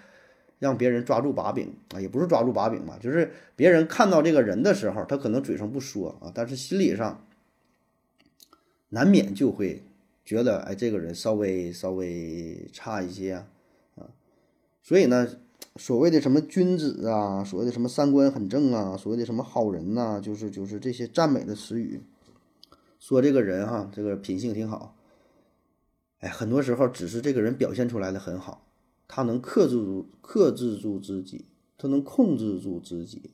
[0.61, 7.27] 让别人抓住把柄啊，也不是抓住把柄吧，就是别人看到这个人的时候，他可能嘴上不说啊，但是心理上
[8.91, 9.83] 难免就会
[10.25, 13.47] 觉得，哎，这个人稍微稍微差一些啊，
[13.97, 14.07] 啊，
[14.83, 15.27] 所以呢，
[15.77, 22.03] 所谓的什么君子啊，所谓的什么三观很正啊，所谓的什么好人呐，就是就是这些赞美的词语，
[22.99, 24.95] 说这个人哈，这个品性挺好，
[26.19, 28.67] 哎，很多时候只是这个人表现出来的很好。
[29.13, 31.45] 他能克制住、克制住自己，
[31.77, 33.33] 他能控制住自己。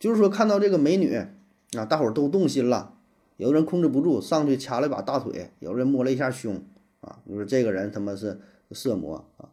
[0.00, 2.97] 就是说，看到这个美女啊，大伙儿都动心了。
[3.38, 6.62] 有的人控制不住，上去掐了一把大腿；有人摸了一下胸
[7.00, 8.38] 啊，你说这个人他妈是
[8.72, 9.48] 色魔啊！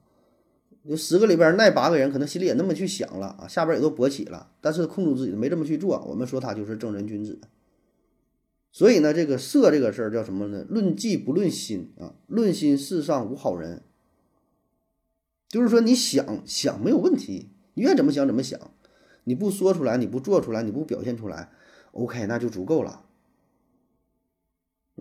[0.87, 6.03] 就十个里边那八个人可能心里也那么去想了啊，下边也都勃起了，但是控制自己没这么去做。
[6.07, 7.39] 我们说他就是正人君子。
[8.71, 10.65] 所以呢，这个色这个事儿叫什么呢？
[10.67, 13.83] 论迹不论心啊，论心世上无好人。
[15.47, 18.59] 就是说，你想想没有问题，你愿怎么想怎么想，
[19.23, 21.51] 你不说出来，你不做出来，你不表现出来
[21.91, 23.04] ，OK，那就足够了。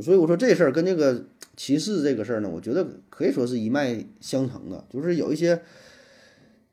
[0.02, 1.26] 所以我说这事儿跟这个
[1.56, 4.84] 歧视这个事儿呢，我觉得可以说是一脉相承的。
[4.90, 5.62] 就是有一些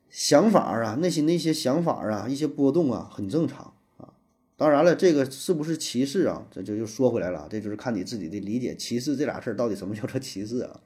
[0.09, 4.13] 想法啊，内心的一些想法啊，一些波动啊，很正常啊。
[4.57, 6.47] 当然了，这个是不是歧视啊？
[6.49, 8.75] 这就又说回来了，这就是看你自己的理解。
[8.75, 10.79] 歧视这俩事儿到底什么叫做歧视啊？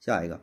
[0.00, 0.40] 下一个。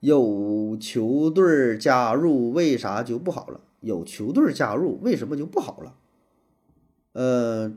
[0.00, 3.60] 有球队加入，为啥就不好了？
[3.80, 5.94] 有球队加入，为什么就不好了？
[7.12, 7.72] 呃，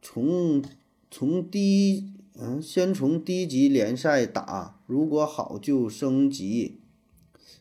[0.00, 0.62] 从
[1.10, 6.78] 从低嗯，先从低级联赛打，如果好就升级。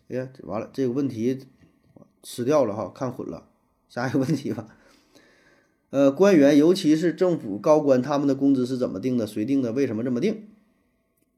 [0.08, 1.40] 哎呀，完了，这个问题
[2.24, 3.48] 吃掉了哈，看混了。
[3.90, 4.68] 下一个问题吧。
[5.90, 9.26] 呃，官员，尤其是政府高官，他们的工资是怎么定的？
[9.26, 9.72] 谁定的？
[9.72, 10.48] 为什么这么定？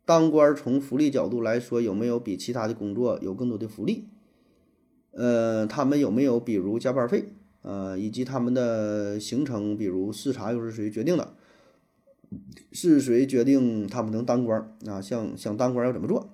[0.04, 4.10] 当官从福利角度来说，有没有比其他的工作有更多的福利？
[5.12, 7.30] 呃，他们有没有比如加班费？
[7.62, 11.34] 呃，以及他们的行程，比如视察又是谁决定的？
[12.72, 14.62] 是谁决定他们能当官？
[14.88, 16.30] 啊，想想当官要怎么做？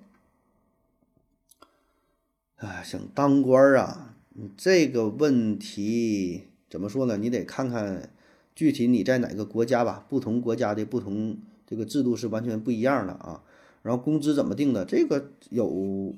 [2.56, 4.14] 啊，想当官啊，
[4.56, 7.16] 这个问题怎么说呢？
[7.16, 8.10] 你得看看
[8.54, 13.42] 具体你在哪个国家吧，不同国家的不同这个制度是完全不一样的啊。
[13.82, 14.84] 然后工资怎么定的？
[14.84, 16.14] 这个有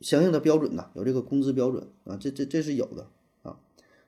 [0.00, 3.06] 相应的标准呐，有这个工资标准啊，这这这是有的
[3.42, 3.58] 啊。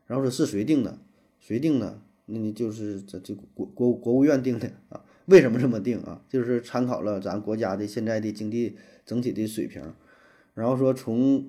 [0.07, 0.99] 然后说是谁定的？
[1.39, 2.01] 谁定的？
[2.27, 5.03] 那你就是这这国国国务院定的啊？
[5.31, 6.21] 为什么这么定啊？
[6.29, 9.81] 就是参考了咱国家的现在的经济整体的水平。
[10.55, 11.49] 然后说从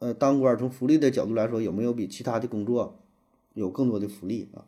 [0.00, 2.98] 呃当官从福利的角度来说，有没有比其他的工作
[3.54, 4.66] 有更多的福利啊？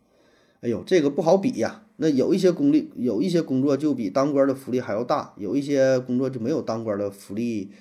[0.60, 1.82] 哎呦，这个不好比呀。
[1.96, 7.72] 那有一些工力，有一些工作就比当官的福利还要大，有一些工作就没有当官的福利，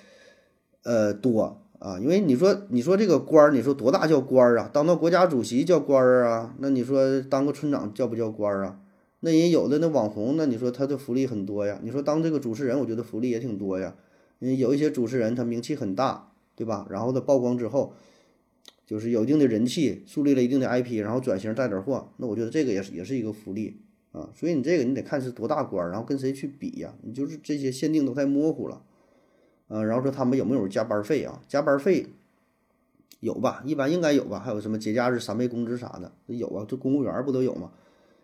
[0.83, 1.99] 呃多啊。
[1.99, 4.69] 因为你说，你说这个官儿，你说多大叫官儿啊？
[4.73, 6.55] 当到国家主席叫官儿啊？
[6.59, 8.79] 那你说当个村长叫不叫官儿啊？
[9.21, 11.79] 那人有的那网红，那你说他的福利很多呀。
[11.83, 13.95] 你说当这个主持人，我觉得福利也挺多呀。
[14.39, 16.87] 嗯，有一些主持人他名气很大，对吧？
[16.89, 17.93] 然后他曝光之后。
[18.85, 23.79] 就是有一定的人气，树立了一定的 IP，然后转型带点货，那我觉得这个也是也是一个福利
[24.13, 24.31] 啊。
[24.33, 26.95] 所以你这个你得看是多大官，然后跟谁去比呀？
[27.03, 28.81] 你就是这些限定都太模糊了，
[29.67, 31.39] 啊，然后说他们有没有加班费啊？
[31.47, 32.07] 加班费
[33.19, 33.61] 有吧？
[33.63, 34.39] 一般应该有吧？
[34.39, 36.65] 还有什么节假日三倍工资啥的有啊？
[36.67, 37.71] 这公务员不都有吗？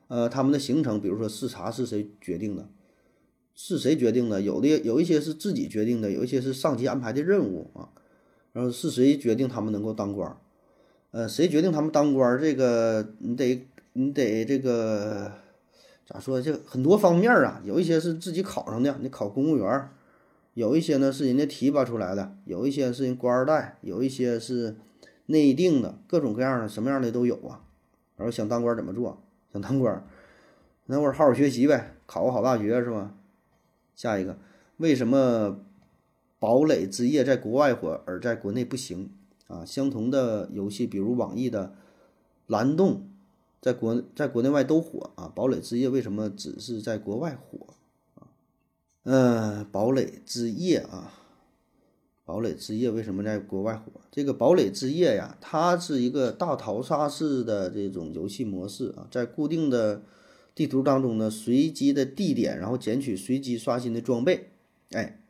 [0.08, 2.70] 呃，他们的行程，比如说视察是谁决定的？
[3.54, 4.42] 是谁决定的？
[4.42, 7.90] 有的有一些是自己决定的，有一些是上级安排的任务啊。
[8.52, 10.38] 然后是谁决定他们能够当官？
[11.12, 12.40] 呃，谁决定他们当官？
[12.40, 15.32] 这个你得你得这个
[16.06, 16.42] 咋说？
[16.42, 19.90] 这很多方面啊，有一些是自己考上的，你考公务员；
[20.54, 24.76] 有一些呢是人家提拔出来的；有一些是人官二代；有一些是
[25.26, 27.64] 内定的，各种各样的，什么样的都有啊。
[28.18, 29.25] 然后想当官怎么做？
[29.56, 30.06] 想当官，
[30.88, 33.16] 那会儿好好学习呗，考个好大学是吧？
[33.96, 34.38] 下一个，
[34.76, 35.62] 为什么
[36.40, 39.10] 堡垒之夜在国外火，而在国内不行
[39.48, 39.64] 啊？
[39.64, 41.74] 相同的游戏，比如网易的
[42.48, 43.08] 蓝洞，
[43.62, 47.68] 在国在国内外都火啊，堡垒之夜为什么只是在国外火
[48.16, 48.28] 啊？
[49.04, 51.14] 嗯，堡垒之夜啊。
[52.26, 54.02] 堡垒之夜为什么在国外火？
[54.12, 60.02] 这个堡垒之夜呀，它是一个大逃杀式的这种游戏模式啊，在固定的
[60.56, 64.50] 地图当中呢，随机的地点，然后捡取随机刷新的装备。
[64.92, 65.22] 哎，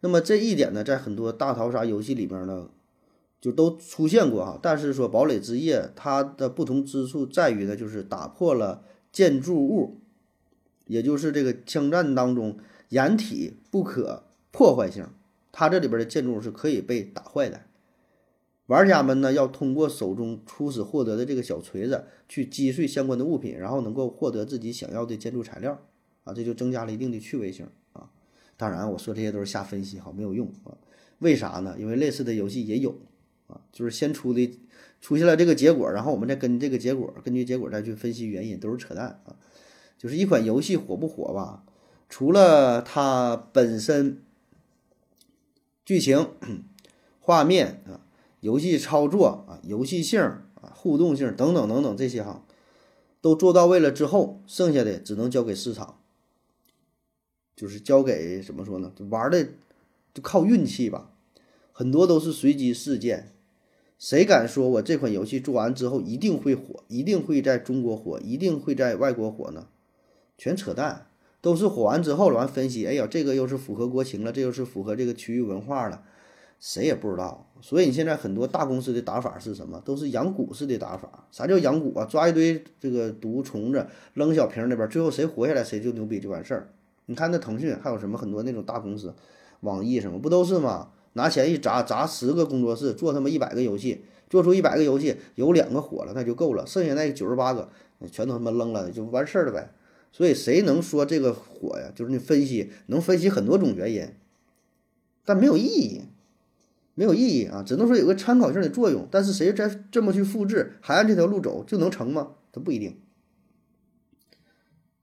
[0.00, 2.68] 那么这一点呢，在很多大逃杀游戏里面呢，
[3.40, 4.58] 就都出现过哈。
[4.60, 8.82] 但是说堡垒之夜，它的不同之处在于呢，就是打破了
[9.12, 10.00] 建筑物，
[10.86, 15.06] 也就是这个枪战当中掩体不可破坏性。
[15.52, 17.62] 它这里边的建筑是可以被打坏的，
[18.66, 25.82] 玩家们呢要通过手中初始获得的这个小锤子去击碎相关的物品，然后能够获得自己想要的建筑材料，
[26.22, 28.08] 啊，这就增加了一定的趣味性啊。
[28.56, 30.78] 当然，我说这些都是瞎分析，好没有用啊。
[31.18, 31.74] 为啥呢？
[31.80, 32.96] 因为类似的游戏也有
[33.48, 34.58] 啊，就是先出的
[35.00, 39.34] 出现了这个结果，然后我们再根据这个结果，根据结果再去分析原因，都是扯淡啊。
[39.98, 41.64] 就是一款游戏火不火吧，
[42.08, 44.22] 除了它本身。
[45.84, 46.34] 剧情、
[47.18, 48.00] 画面啊，
[48.40, 52.44] 游戏操作啊，游戏性啊，互动性等等等等这些哈，
[53.20, 56.00] 都做到位了之后，剩下的只能交给市场，
[57.56, 58.92] 就是交给怎么说呢？
[58.94, 59.48] 就玩的
[60.14, 61.12] 就靠运气吧，
[61.72, 63.32] 很多都是随机事件。
[63.98, 69.68] 谁敢说我这款游戏做完之后一定会火，一定会在中国火，一定会在外国火呢？
[70.38, 71.09] 全扯淡。
[71.40, 76.02] 都是火完之后了，完分析，哎呀，这个又是符合国情了，这又是符合这个区域文化了，
[76.58, 77.46] 谁也不知道。
[77.62, 79.80] 所以你现在很多大公司的打法是什么？
[79.84, 81.26] 都是养蛊式的打法。
[81.30, 82.04] 啥叫养蛊啊？
[82.04, 86.70] 抓一堆这个毒虫子，扔小瓶里边，最后谁活下来谁就牛逼就完事儿。
[87.06, 89.14] 你看那腾讯还有什么很多那种大公司，
[89.60, 90.90] 网易什么不都是吗？
[91.14, 97.68] 拿钱一砸，砸十个工作室做他妈一百个游戏，做出一百个游戏有两个火了那就够了，剩下那九十八个
[98.12, 99.70] 全都他妈扔了就完事儿了呗。
[100.12, 101.92] 所以谁能说这个火呀？
[101.94, 104.08] 就是你分析能分析很多种原因，
[105.24, 106.02] 但没有意义，
[106.94, 107.62] 没有意义啊！
[107.62, 109.08] 只能说有个参考性的作用。
[109.10, 112.34] 但是谁再这么去复制，还按这条路走就能成吗？
[112.52, 113.00] 它不一定。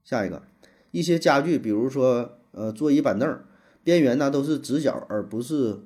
[0.03, 0.43] 下一个，
[0.91, 3.39] 一些家具，比如说呃座椅板凳，
[3.83, 5.79] 边缘呢都是直角而不是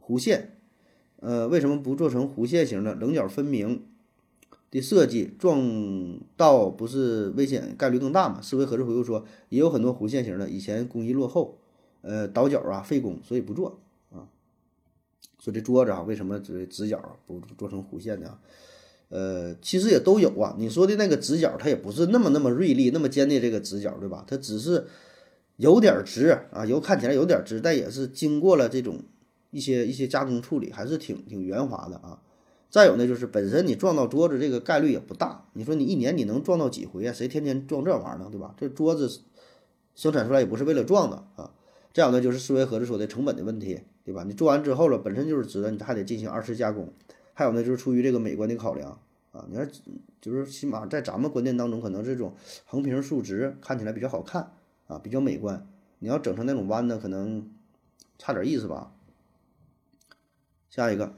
[0.00, 0.58] 弧线，
[1.16, 3.87] 呃为什么不做成弧线型的，棱角分明？
[4.70, 8.40] 的设计撞到不是危险概率更大嘛？
[8.42, 11.58] 思维盒子回复说，也有很多弧线型的，以前工艺落后，
[12.02, 13.80] 呃，倒角啊费工，所以不做
[14.12, 14.28] 啊。
[15.38, 18.38] 说这桌子啊，为什么直直角不做成弧线的？
[19.08, 20.54] 呃，其实也都有啊。
[20.58, 24.22] 你说的那个直角，它也不是那么那么锐利、那么尖的这个直角，对吧？
[24.28, 24.86] 它只是
[25.56, 29.00] 有点直啊，有看起来有点直，但也是经过了这种
[29.50, 32.20] 一些一些加工处理，还是挺挺圆滑的啊。
[32.70, 35.46] 再有呢，就是本身你撞到桌子这个概率也不大。
[35.54, 37.12] 你说你一年你能撞到几回啊？
[37.12, 38.28] 谁天天撞这玩意儿呢？
[38.30, 38.54] 对吧？
[38.58, 39.22] 这桌子
[39.94, 41.50] 生产出来也不是为了撞的啊。
[41.94, 44.22] 再有呢，就是思维盒子说的成本的问题，对吧？
[44.24, 46.92] 你做完之后了，本身就是直的，你还得进行二次加工。
[47.32, 49.00] 还有呢，就是出于这个美观的考量
[49.32, 49.46] 啊。
[49.48, 49.66] 你说
[50.20, 52.34] 就是起码在咱们观念当中，可能这种
[52.66, 54.52] 横平竖直看起来比较好看
[54.86, 55.66] 啊，比较美观。
[56.00, 57.50] 你要整成那种弯的，可能
[58.18, 58.92] 差点意思吧。
[60.68, 61.14] 下一个。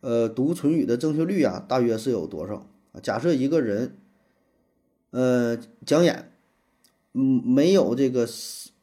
[0.00, 3.00] 呃，读唇语的正确率啊，大约是有多少啊？
[3.02, 3.96] 假设一个人，
[5.10, 6.30] 呃，讲演，
[7.14, 8.26] 嗯，没有这个，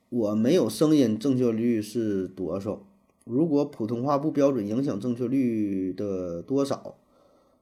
[0.10, 2.86] 我没有声音，正确率是多少？
[3.24, 6.98] 如果普通话不标准，影响正确率的多少？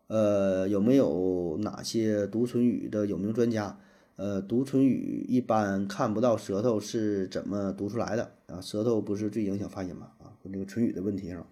[0.08, 3.80] 呃，有没有哪些读唇语的有名专家？
[4.16, 8.60] 呃，读唇语一般看不到舌头是怎么读出来的啊？
[8.60, 10.10] 舌头不是最影响发音吗？
[10.20, 11.46] 啊，那个唇语的问题上。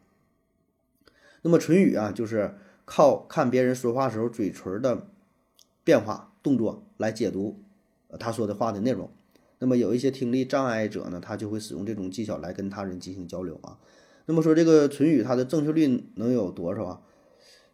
[1.41, 5.07] 那么唇语啊，就是靠看别人说话时候嘴唇的
[5.83, 7.59] 变化、动作来解读
[8.19, 9.09] 他说的话的内容。
[9.59, 13.77] 那么有一些听力障碍者呢，他就会使用这种技巧来跟他人进行交流啊。
[14.25, 17.01] 那么说这个唇语它的正确率能有多少啊？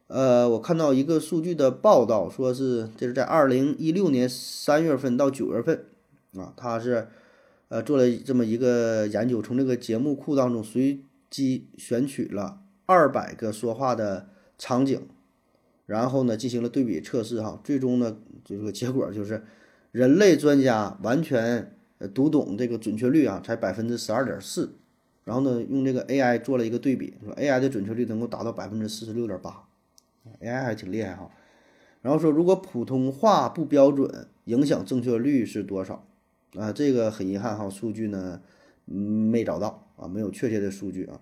[0.08, 5.86] 呃，我看到一个数据的报道，说是这是在二零一六年三月份到九月份
[6.36, 7.10] 啊，他是
[7.68, 12.62] 呃做了这么一个研究，从这个节目库当中随机选取了。
[12.88, 15.08] 二百个说话的场景，
[15.86, 19.44] 然后呢进行了对比测试哈，最终呢这个结果就是
[19.92, 21.76] 人类专家完全
[22.14, 24.74] 读懂这个准确率啊才百分之十二点四，
[25.26, 29.68] 然后呢用这个 AI 做了一个对比，说 AI 的准确率能够达到百分之四十六点八
[30.40, 31.30] ，AI 还挺厉害哈。
[32.02, 36.08] 然后说如果普通话不标准，影响正确率是多少
[36.56, 36.72] 啊？
[36.72, 38.42] 这个很遗憾哈，数据呢，
[38.86, 41.20] 没找到啊，没有确切的数据啊。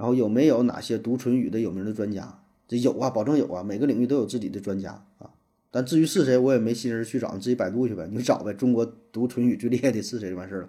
[0.00, 2.42] 然后有没有哪些读唇语的有名的专家？
[2.66, 5.28] 这有啊，保证有啊，每个领域都有自己的专家啊。
[5.70, 8.54] 但至于是谁，我也没心思去找，你自己百度去呗，你就找呗。
[8.54, 10.68] 中国读唇语最厉害的是谁就完事儿了。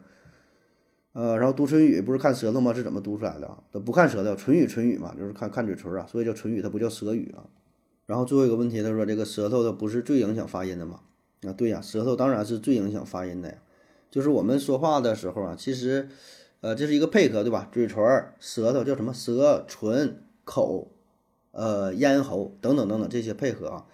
[1.13, 2.73] 呃，然后读唇语不是看舌头吗？
[2.73, 3.49] 是怎么读出来的？
[3.71, 7.47] 都不看舌头，唇语唇语嘛，就是看看嘴唇啊，所以叫唇语，它不叫舌语啊。
[8.05, 10.99] 然后最后一个问题，他说这个舌头它不是最影响发音的吗？
[11.43, 13.55] 啊，对呀，舌头当然是最影响发音的呀。
[14.09, 16.09] 就是我们说话的时候啊，其实，
[16.61, 17.67] 呃，这是一个配合，对吧？
[17.71, 17.99] 嘴唇、
[18.39, 19.13] 舌头叫什么？
[19.13, 20.91] 舌、唇、口，
[21.51, 23.85] 呃，咽喉等等等等这些配合啊。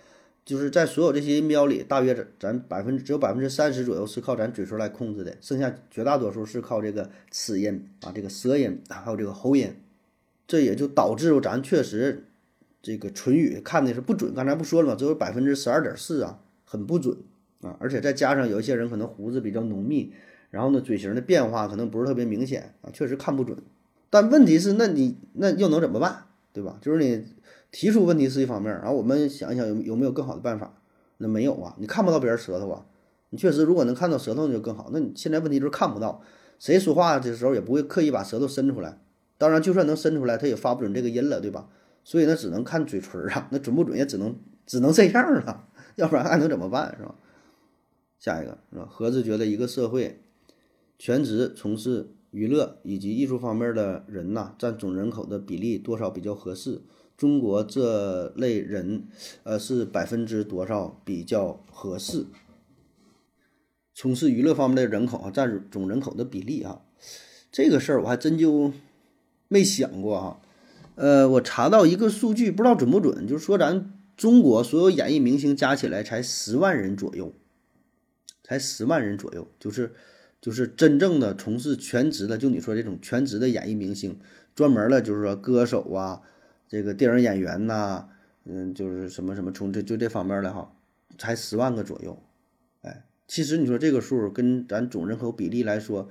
[0.44, 9.76] 就是在所有这些音标里，大约咱百分之只有百分之三十左右是靠咱嘴唇来控制的，剩下绝大多数是靠这个齿音啊，这个舌音还有这个喉音，
[10.48, 12.28] 这也就导致咱确实
[12.82, 14.34] 这个唇语看的是不准。
[14.34, 14.96] 刚才不说了吗？
[14.96, 17.18] 只有百分之十二点四啊，很不准
[17.62, 17.76] 啊。
[17.82, 20.14] 而且再加上有一些人可能胡子比较浓密，
[20.50, 23.58] 然后呢嘴型的变化可能不是特别明显啊，确实看不准。
[24.10, 26.26] 但问题是，那你那又能怎么办？
[26.54, 26.78] 对吧？
[26.82, 27.26] 就是你。
[27.70, 30.80] 提出问题是一方面，然后我们想一想有有没有更好的办法？
[31.18, 32.86] 那没有啊，你看不到别人舌头啊。
[33.30, 34.90] 你确实如果能看到舌头就更好。
[34.94, 36.22] 那你现在问题就是看不到，
[36.58, 38.98] 谁说话的时候也不会刻意把舌头伸出来。
[39.38, 41.68] 当然，就算能伸出来，他也发不准这个音了，对吧？
[42.06, 44.34] 所以呢，只能看嘴唇啊，那准不准也只能
[44.66, 47.16] 只能这样了， 要不然还能怎么办是吧？
[48.18, 48.88] 下一个是吧？
[48.90, 50.22] 盒子觉得一个社会
[50.98, 56.82] 全职从事娱乐以及艺术方面的人呐，占总人口的比例多少比较合适？
[57.16, 59.08] 中国这类人，
[59.44, 62.26] 呃，是百分之多少比较合适？
[63.96, 66.82] 从事娱乐方面的人口啊，占总人口的比例啊，
[67.52, 68.72] 这个事儿我还真就
[69.48, 70.42] 没想过哈。
[70.94, 77.34] 呃，我查到一个数据，不知道准不准，就是说咱中国所有演艺明星加起来才十万人左右，
[78.44, 79.96] 才十万人左右，就是
[80.42, 84.20] 就是真正的从事全职的，就你说这种全职的演艺明星，
[84.56, 86.22] 专门的，就是说歌手啊。
[86.70, 88.10] 这个电影演员呐，
[88.44, 90.76] 嗯，就是什么什么，从这就这方面的哈，
[91.18, 92.22] 才十万个左右，
[92.82, 96.10] 哎，其实你说这个数跟咱总人口比例来说，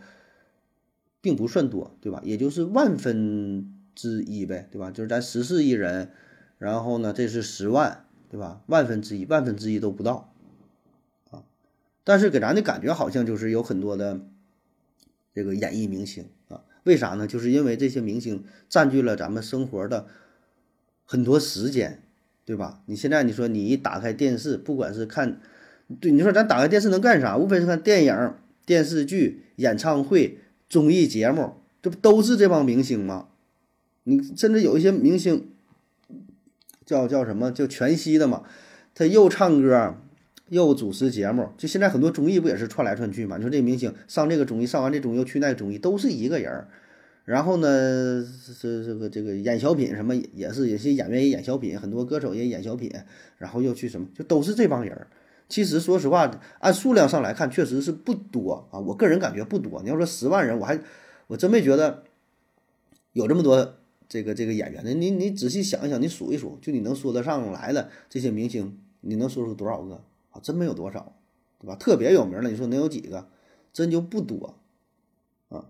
[1.21, 2.23] 并不算多，对吧？
[2.25, 4.91] 也就是万分之一呗，对吧？
[4.91, 6.11] 就是咱十四亿人，
[6.57, 8.63] 然后呢，这是十万，对吧？
[8.67, 10.35] 万分之一，万分之一都不到，
[12.07, 14.21] 但是给咱的感觉好像就是有很多的
[15.35, 17.27] 这个演艺明星啊，为啥呢？
[17.27, 20.07] 就是因为这些明星占据了咱们生活的。
[21.09, 22.03] 很多时间，
[22.45, 22.83] 对吧？
[22.87, 25.41] 你现在你说你一打开电视，不管是看，
[26.01, 27.37] 对你说咱打开电视能干啥？
[27.37, 28.35] 无非是看电影、
[28.65, 30.39] 电视剧、演唱会、
[30.69, 33.29] 综艺节目，这不都是这帮明星吗？
[34.03, 35.49] 你甚至有一些明星，
[36.85, 38.43] 叫叫什么叫全息的嘛？
[38.93, 39.95] 他又唱歌，
[40.49, 41.49] 又主持节目。
[41.57, 43.37] 就现在很多综艺不也是串来串去嘛？
[43.37, 46.67] 你说这明星上这个综艺，上完这综艺又去那个综艺，都是一个人。
[47.25, 48.25] 然后呢，
[48.61, 52.89] 这这个这个演小品什么也是，有些演员也演小品，很多歌手也演小品，
[53.39, 55.07] 然后又去什么，就都是这帮人。
[55.49, 58.79] 其实说实话，按数量上来看，确实是不多啊。
[58.79, 59.83] 我个人感觉不多。
[59.83, 60.79] 你要说十万人，我还
[61.27, 62.05] 我真没觉得
[63.13, 63.75] 有这么多
[64.09, 64.95] 这个这个演员呢。
[64.95, 70.01] 你你仔细想一想，你数一数，就你能说得上来的这些明星，你能说出多少个
[70.43, 71.15] 真没有多少，
[71.61, 71.77] 对吧？
[71.77, 73.29] 特别有名的，你说能有几个？
[73.73, 74.55] 真就不多
[75.49, 75.67] 啊。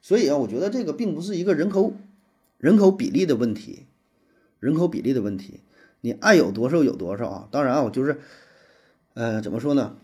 [0.00, 1.92] 所以啊，我觉得这个并不是一个人口
[2.58, 3.86] 人口比例的问题，
[4.60, 5.60] 人口比例的问题，
[6.00, 7.48] 你爱有多少有多少啊。
[7.50, 8.20] 当然啊，我就是，
[9.14, 9.96] 呃，怎么说呢？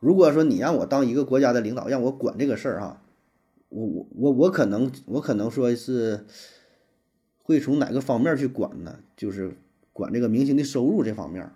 [0.00, 3.02] 如果说你让我当一个国家的领导，让我管这个事儿啊，
[3.68, 6.26] 我我我我可能我可能说是
[7.42, 8.98] 会从哪个方面去管呢？
[9.16, 9.56] 就是
[9.92, 11.50] 管这个明星的收入这方面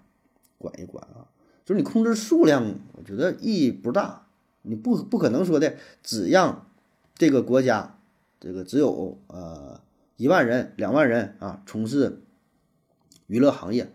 [0.59, 1.29] 管一管啊。
[1.71, 4.27] 就是你控制数量，我觉得意义不大。
[4.63, 6.67] 你不不可能说的只让。
[7.15, 7.97] 这个国家，
[8.41, 9.81] 这个只有呃
[10.17, 12.23] 一万人、两万人啊，从事
[13.29, 13.93] 娱乐行业，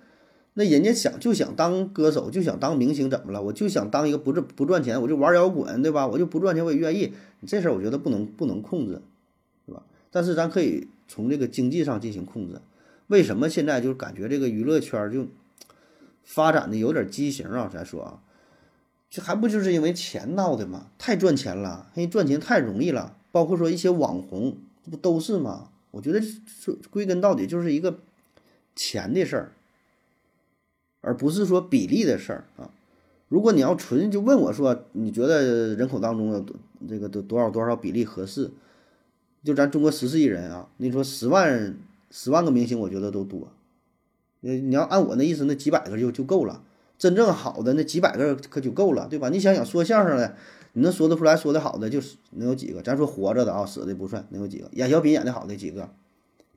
[0.54, 3.42] 那人家想就想当歌手，就想当明星，怎么了？
[3.42, 6.08] 我就想当一个不是不赚钱，我就玩摇滚，对吧？
[6.08, 7.12] 我就不赚钱，我也愿意。
[7.42, 9.02] 你这事儿我觉得不能不能控制，
[9.66, 9.84] 是吧？
[10.12, 12.62] 但是咱可以从这个经济上进行控制。
[13.08, 15.28] 为什么现在就是感觉这个娱乐圈就
[16.26, 17.70] 发展的有点畸形啊？
[17.72, 18.20] 咱说啊。
[19.10, 20.88] 这还不就是因为钱闹的吗？
[20.98, 23.16] 太赚钱了，因为赚钱太容易了。
[23.32, 25.70] 包括说一些网红，这不都是吗？
[25.92, 28.00] 我觉得说归根到底就是一个
[28.76, 29.52] 钱的事儿，
[31.00, 32.72] 而不是说比例的事儿啊。
[33.30, 36.56] 如果你要纯就问我说，你觉得人口当中有多
[36.90, 38.52] 这个多多少多少比例合适？
[39.44, 41.78] 就咱中国十四亿人啊，你说十万
[42.12, 43.48] 十万个明星，我觉得都多。
[44.54, 46.62] 你要按我那意思，那几百个就就够了。
[46.98, 49.30] 真正好的那几百个可就够了，对吧？
[49.30, 50.36] 你想想说相声的，
[50.74, 52.82] 你能说得出来说的好的，就是能有几个？
[52.82, 54.70] 咱说活着的啊，死的不算，能有几个？
[54.72, 55.90] 演小品演的好的几个？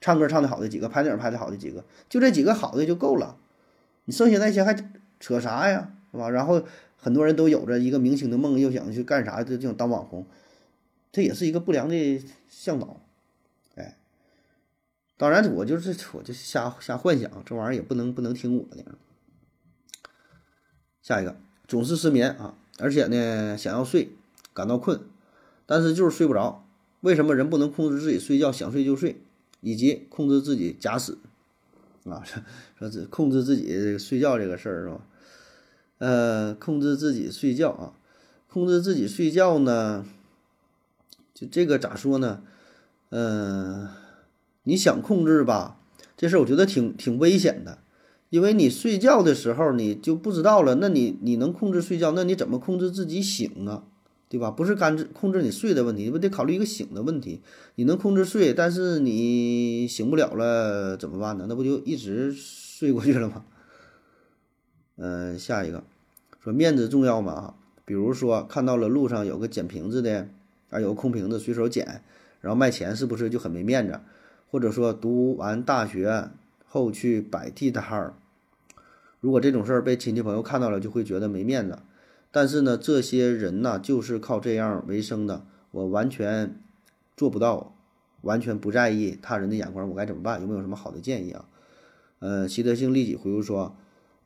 [0.00, 0.88] 唱歌唱的好的几个？
[0.88, 1.84] 拍电影拍的好的几个？
[2.08, 3.36] 就这几个好的就够了。
[4.04, 4.76] 你剩下那些还
[5.18, 5.90] 扯啥呀？
[6.12, 6.30] 是吧？
[6.30, 6.62] 然后
[6.96, 9.42] 很多人都有着一个明星的梦，又想去干啥？
[9.42, 10.24] 就就想当网红，
[11.10, 13.00] 这也是一个不良的向导。
[15.18, 18.82] 当然我就是我就瞎瞎幻想，这玩意儿也不能不能听我的。
[21.02, 22.54] 下一个总是失眠啊。
[22.80, 24.12] 而且呢，想要睡，
[24.54, 25.00] 感到困，
[25.66, 26.64] 但是就是睡不着。
[27.00, 28.52] 为什么人不能控制自己睡觉？
[28.52, 29.20] 想睡就睡，
[29.60, 31.18] 以及控制自己假死
[32.04, 32.22] 啊？
[32.78, 35.00] 说这控制自己睡觉这个事儿是吧？
[35.98, 37.92] 呃，控制自己睡觉啊，
[38.46, 40.06] 控制自己睡觉呢，
[41.34, 42.40] 就这个咋说呢？
[43.10, 43.88] 嗯，
[44.68, 45.80] 你想控制吧，
[46.14, 47.78] 这事儿我觉得挺挺危险的。
[48.28, 53.84] 因为你睡觉的时候你就不知道了，那你你能控制睡觉，那你怎么控制自己醒啊？
[54.28, 54.50] 对吧？
[54.50, 57.40] 不是干控制你睡的问题，你不得考虑一个醒的问题。
[57.76, 61.46] 你能控制睡，但是你醒不了了怎么办呢？
[61.48, 63.46] 那不就一直睡过去了吗？
[64.96, 65.82] 嗯，下一个
[66.44, 67.54] 说面子重要吗？
[67.86, 70.28] 比如说看到了路上有个捡瓶子的
[70.68, 72.02] 啊，有个空瓶子随手捡，
[72.42, 73.98] 然后卖钱，是不是就很没面子？
[74.50, 76.30] 或者说读完大学。
[76.70, 78.12] 后去摆地摊儿，
[79.20, 81.78] 如果这种事儿被亲戚朋友看到了，就会觉得没面子。
[82.30, 86.60] 但是呢，这些人呢，就是靠这样为生的，我完全
[87.16, 87.74] 做不到，
[88.20, 90.38] 完全不在意他人的眼光，我该怎么办？
[90.42, 91.46] 有没有什么好的建议啊？
[92.18, 93.74] 呃，习德性立即回复说，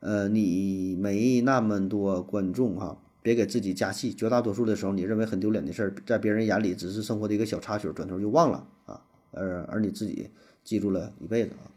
[0.01, 4.13] 呃，你没那么多观众哈，别给自己加戏。
[4.13, 8.99] 绝大多数的时候，你认为很丢脸的事儿，在别人眼里只是生活的一个小插曲，转头就忘了啊，
[9.33, 10.29] 而而你自己
[10.63, 11.71] 记住了一辈子啊。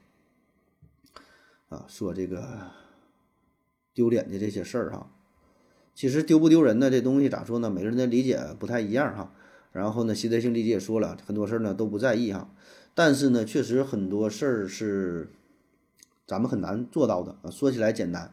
[1.68, 2.70] 啊，说这个
[3.92, 5.10] 丢脸的这些事儿哈，
[5.94, 6.88] 其实丢不丢人呢？
[6.88, 7.68] 这东西咋说呢？
[7.68, 9.34] 每个人的理解不太一样哈。
[9.72, 12.48] 然后呢，习德性理解说了很多事儿呢都不在意哈，
[12.94, 15.28] 但是呢，确实很多事儿是
[16.24, 17.50] 咱们很难做到的啊。
[17.50, 18.32] 说起来简单，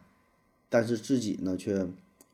[0.70, 1.88] 但是自己呢却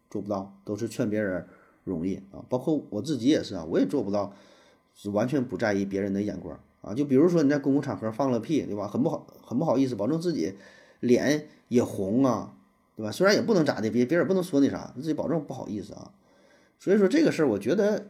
[0.10, 1.48] 做不到，都是劝别人
[1.86, 2.44] 容易啊。
[2.50, 4.36] 包括我自己也是啊，我也做不到，
[4.94, 6.94] 是完全不在意别人的眼光啊。
[6.94, 8.88] 就比如说你在公共场合放了屁，对吧？
[8.88, 10.54] 很不好，很不好意思，保证自己。
[11.02, 12.54] 脸也红啊，
[12.98, 13.10] 对吧？
[13.10, 16.12] 虽然也不能咋的，别别人不能说你啥，自己保证不好意思啊。
[16.78, 18.08] 所以说这个事儿，我觉得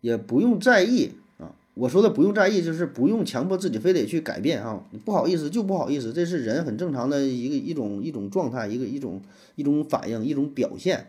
[0.00, 1.54] 也不用在意啊。
[1.74, 4.84] 我说的不用在意，就是不用强迫自己非得去改变啊。
[5.04, 9.22] 不好意思就不好意思，这是人很正常的一个一种一种状态，一个一种
[9.54, 11.06] 一种反应，一种表现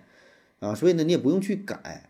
[0.60, 0.76] 啊。
[0.76, 2.08] 所以呢，你也不用去改，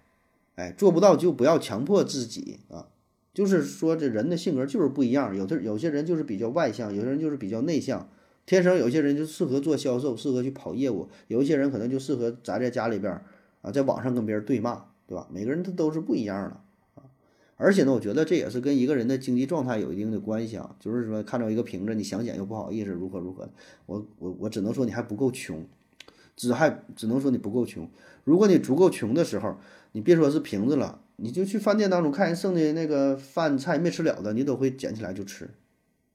[0.56, 2.88] 哎，做不到就不要强迫自己啊。
[3.34, 8.08] 就是说，这人的性格就是不一样，有的有些人就是比较外向，有些人就是比较内向。
[8.46, 13.24] 天生有些人就适合做销售，适合去跑业务；有一些人可能就适合宅在家里边儿
[13.62, 15.28] 啊，在网上跟别人对骂，对吧？
[15.32, 17.08] 每个人他都是不一样的啊。
[17.56, 20.76] 而且呢，我觉得这也是跟一个人的经济状态有一定的关系啊。
[20.80, 23.50] 就是说，看到一个瓶子，你想捡又不好意思，如何如何？
[23.86, 25.66] 我我我只能说你还不够穷，
[26.36, 27.90] 只还只能说你不够穷。
[28.26, 29.58] 如果你足够穷的时候，
[29.94, 35.50] 你别说是瓶子了，你就去饭店当中看人剩的那个饭菜没吃了的，你都会捡起来就吃，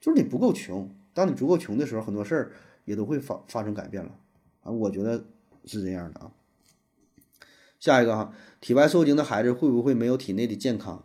[0.01, 0.95] 就是你不够穷。
[1.15, 2.53] 当你足够穷的时候，很多事儿
[2.85, 4.17] 也都会发发生改变了
[4.63, 4.71] 啊！
[4.71, 5.25] 我觉得
[5.65, 6.33] 是这样的啊。
[7.81, 11.05] 下一个哈，体外受精的孩子会不会没有体内的健康？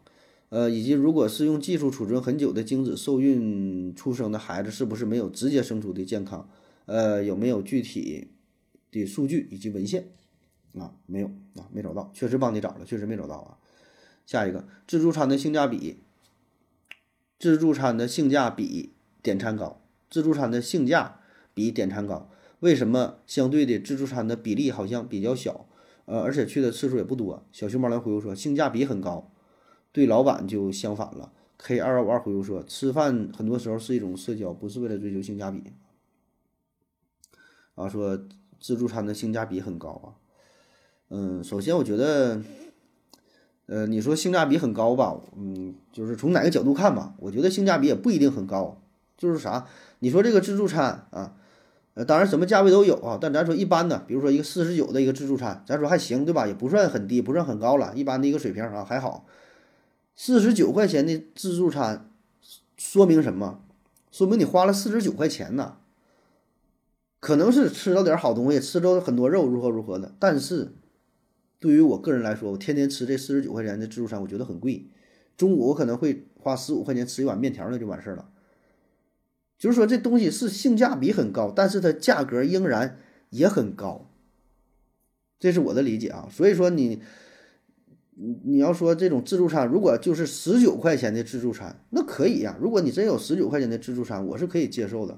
[0.49, 6.47] 呃，以及如果是用技术储存很久的精子受孕出生的孩子，是不是没有直接生出的健康？
[6.85, 8.27] 呃，有没有具体
[8.91, 10.09] 的数据以及文献？
[10.77, 13.57] 啊，没有啊，没找到，确实帮你找了，确实没找到啊。
[14.25, 15.97] 下一个，自助餐的性价比，
[17.39, 19.81] 自助餐的性价比点餐高。
[20.09, 21.19] 自助餐的性价
[21.55, 25.67] 比点餐高，为什么相对的自助餐的比例好像比较小？
[26.05, 27.45] 呃，而且去的次数也不多。
[27.51, 29.31] 小熊猫来回复说，性价比很高，
[29.91, 31.31] 对老板就相反了。
[31.57, 35.63] K 二二五二回复说，吃饭很多时候是一种社交，不是为了追求性价比。
[37.75, 38.27] 啊，说
[38.59, 40.07] 自助餐的性价比很高啊。
[41.09, 42.43] 嗯，首先我觉得，
[43.65, 48.81] 呃，你说性价比很高吧，嗯，就是从哪个角度看吧，我觉得性价比也不一定很高，
[49.17, 49.65] 就是啥？
[49.99, 51.33] 你说这个自助餐啊，
[51.93, 56.45] 呃，当然什么价位都有啊，但咱说一般的，比如说一个四十九的一个自助餐，咱说还行，对吧？
[56.45, 59.25] 也不算很低，不算很高了，一般的一个水平啊，还好。
[60.15, 62.09] 四十九块钱的自助餐，
[62.77, 63.61] 说明什么？
[64.11, 65.77] 说明你花了四十九块钱呢。
[67.19, 70.11] 可能是吃到点好东西，吃着很多肉，如何如何的。
[70.19, 70.73] 但是
[71.63, 74.85] 对于我个人来说，我天天吃这四十九块钱的自助餐，我觉得很贵。
[75.37, 78.29] 中午我可能会花十五块钱吃一碗面条，那就完事儿了。
[79.57, 82.99] 就是说，这东西是性价比很高，但是它价格仍然
[83.29, 84.09] 也很高，
[85.39, 86.27] 这是我的理解啊。
[86.29, 87.01] 所以说，你
[88.15, 92.57] 你你要说这种自助餐，如果就是十九块钱的自助餐，那可以呀。
[92.59, 95.17] 如果你真有十九块钱的自助餐，我是可以接受的。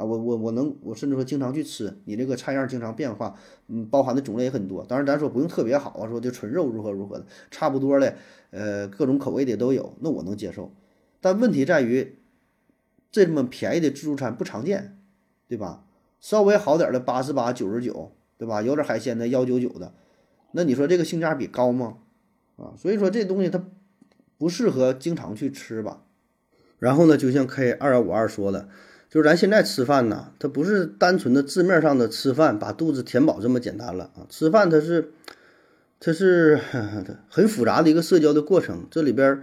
[0.00, 3.34] 啊，我我我能，我甚至说经常去吃，你这个菜样经常变化，
[3.68, 4.82] 嗯，包含的种类也很多。
[4.86, 8.16] 当然，咱说不用特别好啊，说就纯肉如何如何的，差不多的，
[8.50, 10.72] 呃，各种口味的都有，那我能接受。
[11.20, 12.16] 但问题在于，
[13.12, 14.96] 这么便宜的自助餐不常见，
[15.46, 15.84] 对吧？
[16.18, 18.62] 稍微好点的八十八、九十九，对吧？
[18.62, 19.92] 有点海鲜的幺九九的，
[20.52, 21.98] 那你说这个性价比高吗？
[22.56, 23.62] 啊，所以说这东西它
[24.38, 26.04] 不适合经常去吃吧。
[26.78, 28.70] 然后呢，就像 K 二幺五二说的。
[29.10, 34.24] 就是咱现在吃饭呢，它不是单纯的字面上的吃饭，把肚子填饱这么简单了啊！
[34.30, 35.12] 吃饭它是，
[35.98, 36.60] 它是
[37.28, 39.42] 很复杂的一个社交的过程，这里边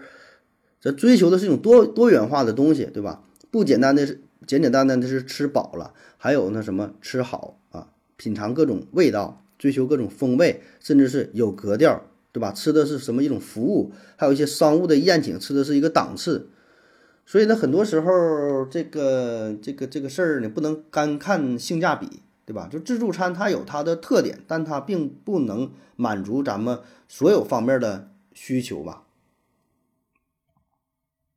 [0.82, 3.22] 咱追求的是一种多多元化的东西，对吧？
[3.52, 12.54] 不简单的是简简单单的是吃饱了，还有那什么吃好啊，品尝各种味道，追求各种风味，甚至是有格调，对吧？
[12.54, 16.48] 吃的是什么一种服务，还有一些商务的宴请，吃的是一个档次。
[17.30, 22.70] 所以呢，很多时候这个这个这个事儿呢，不能干看性价比，对吧？
[22.72, 29.04] 就自助餐它有它的特点，但它并不能满足咱们所有方面的需求吧。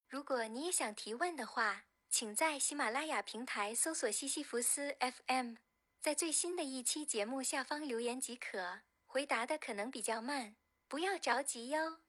[0.09, 5.55] 如果你也想提问的话，请在喜马拉雅平台搜索西西弗斯 FM，
[6.01, 8.81] 在最新的一期节目下方留言即可。
[9.07, 10.55] 回答的可能比较慢，
[10.87, 12.01] 不要着急哟。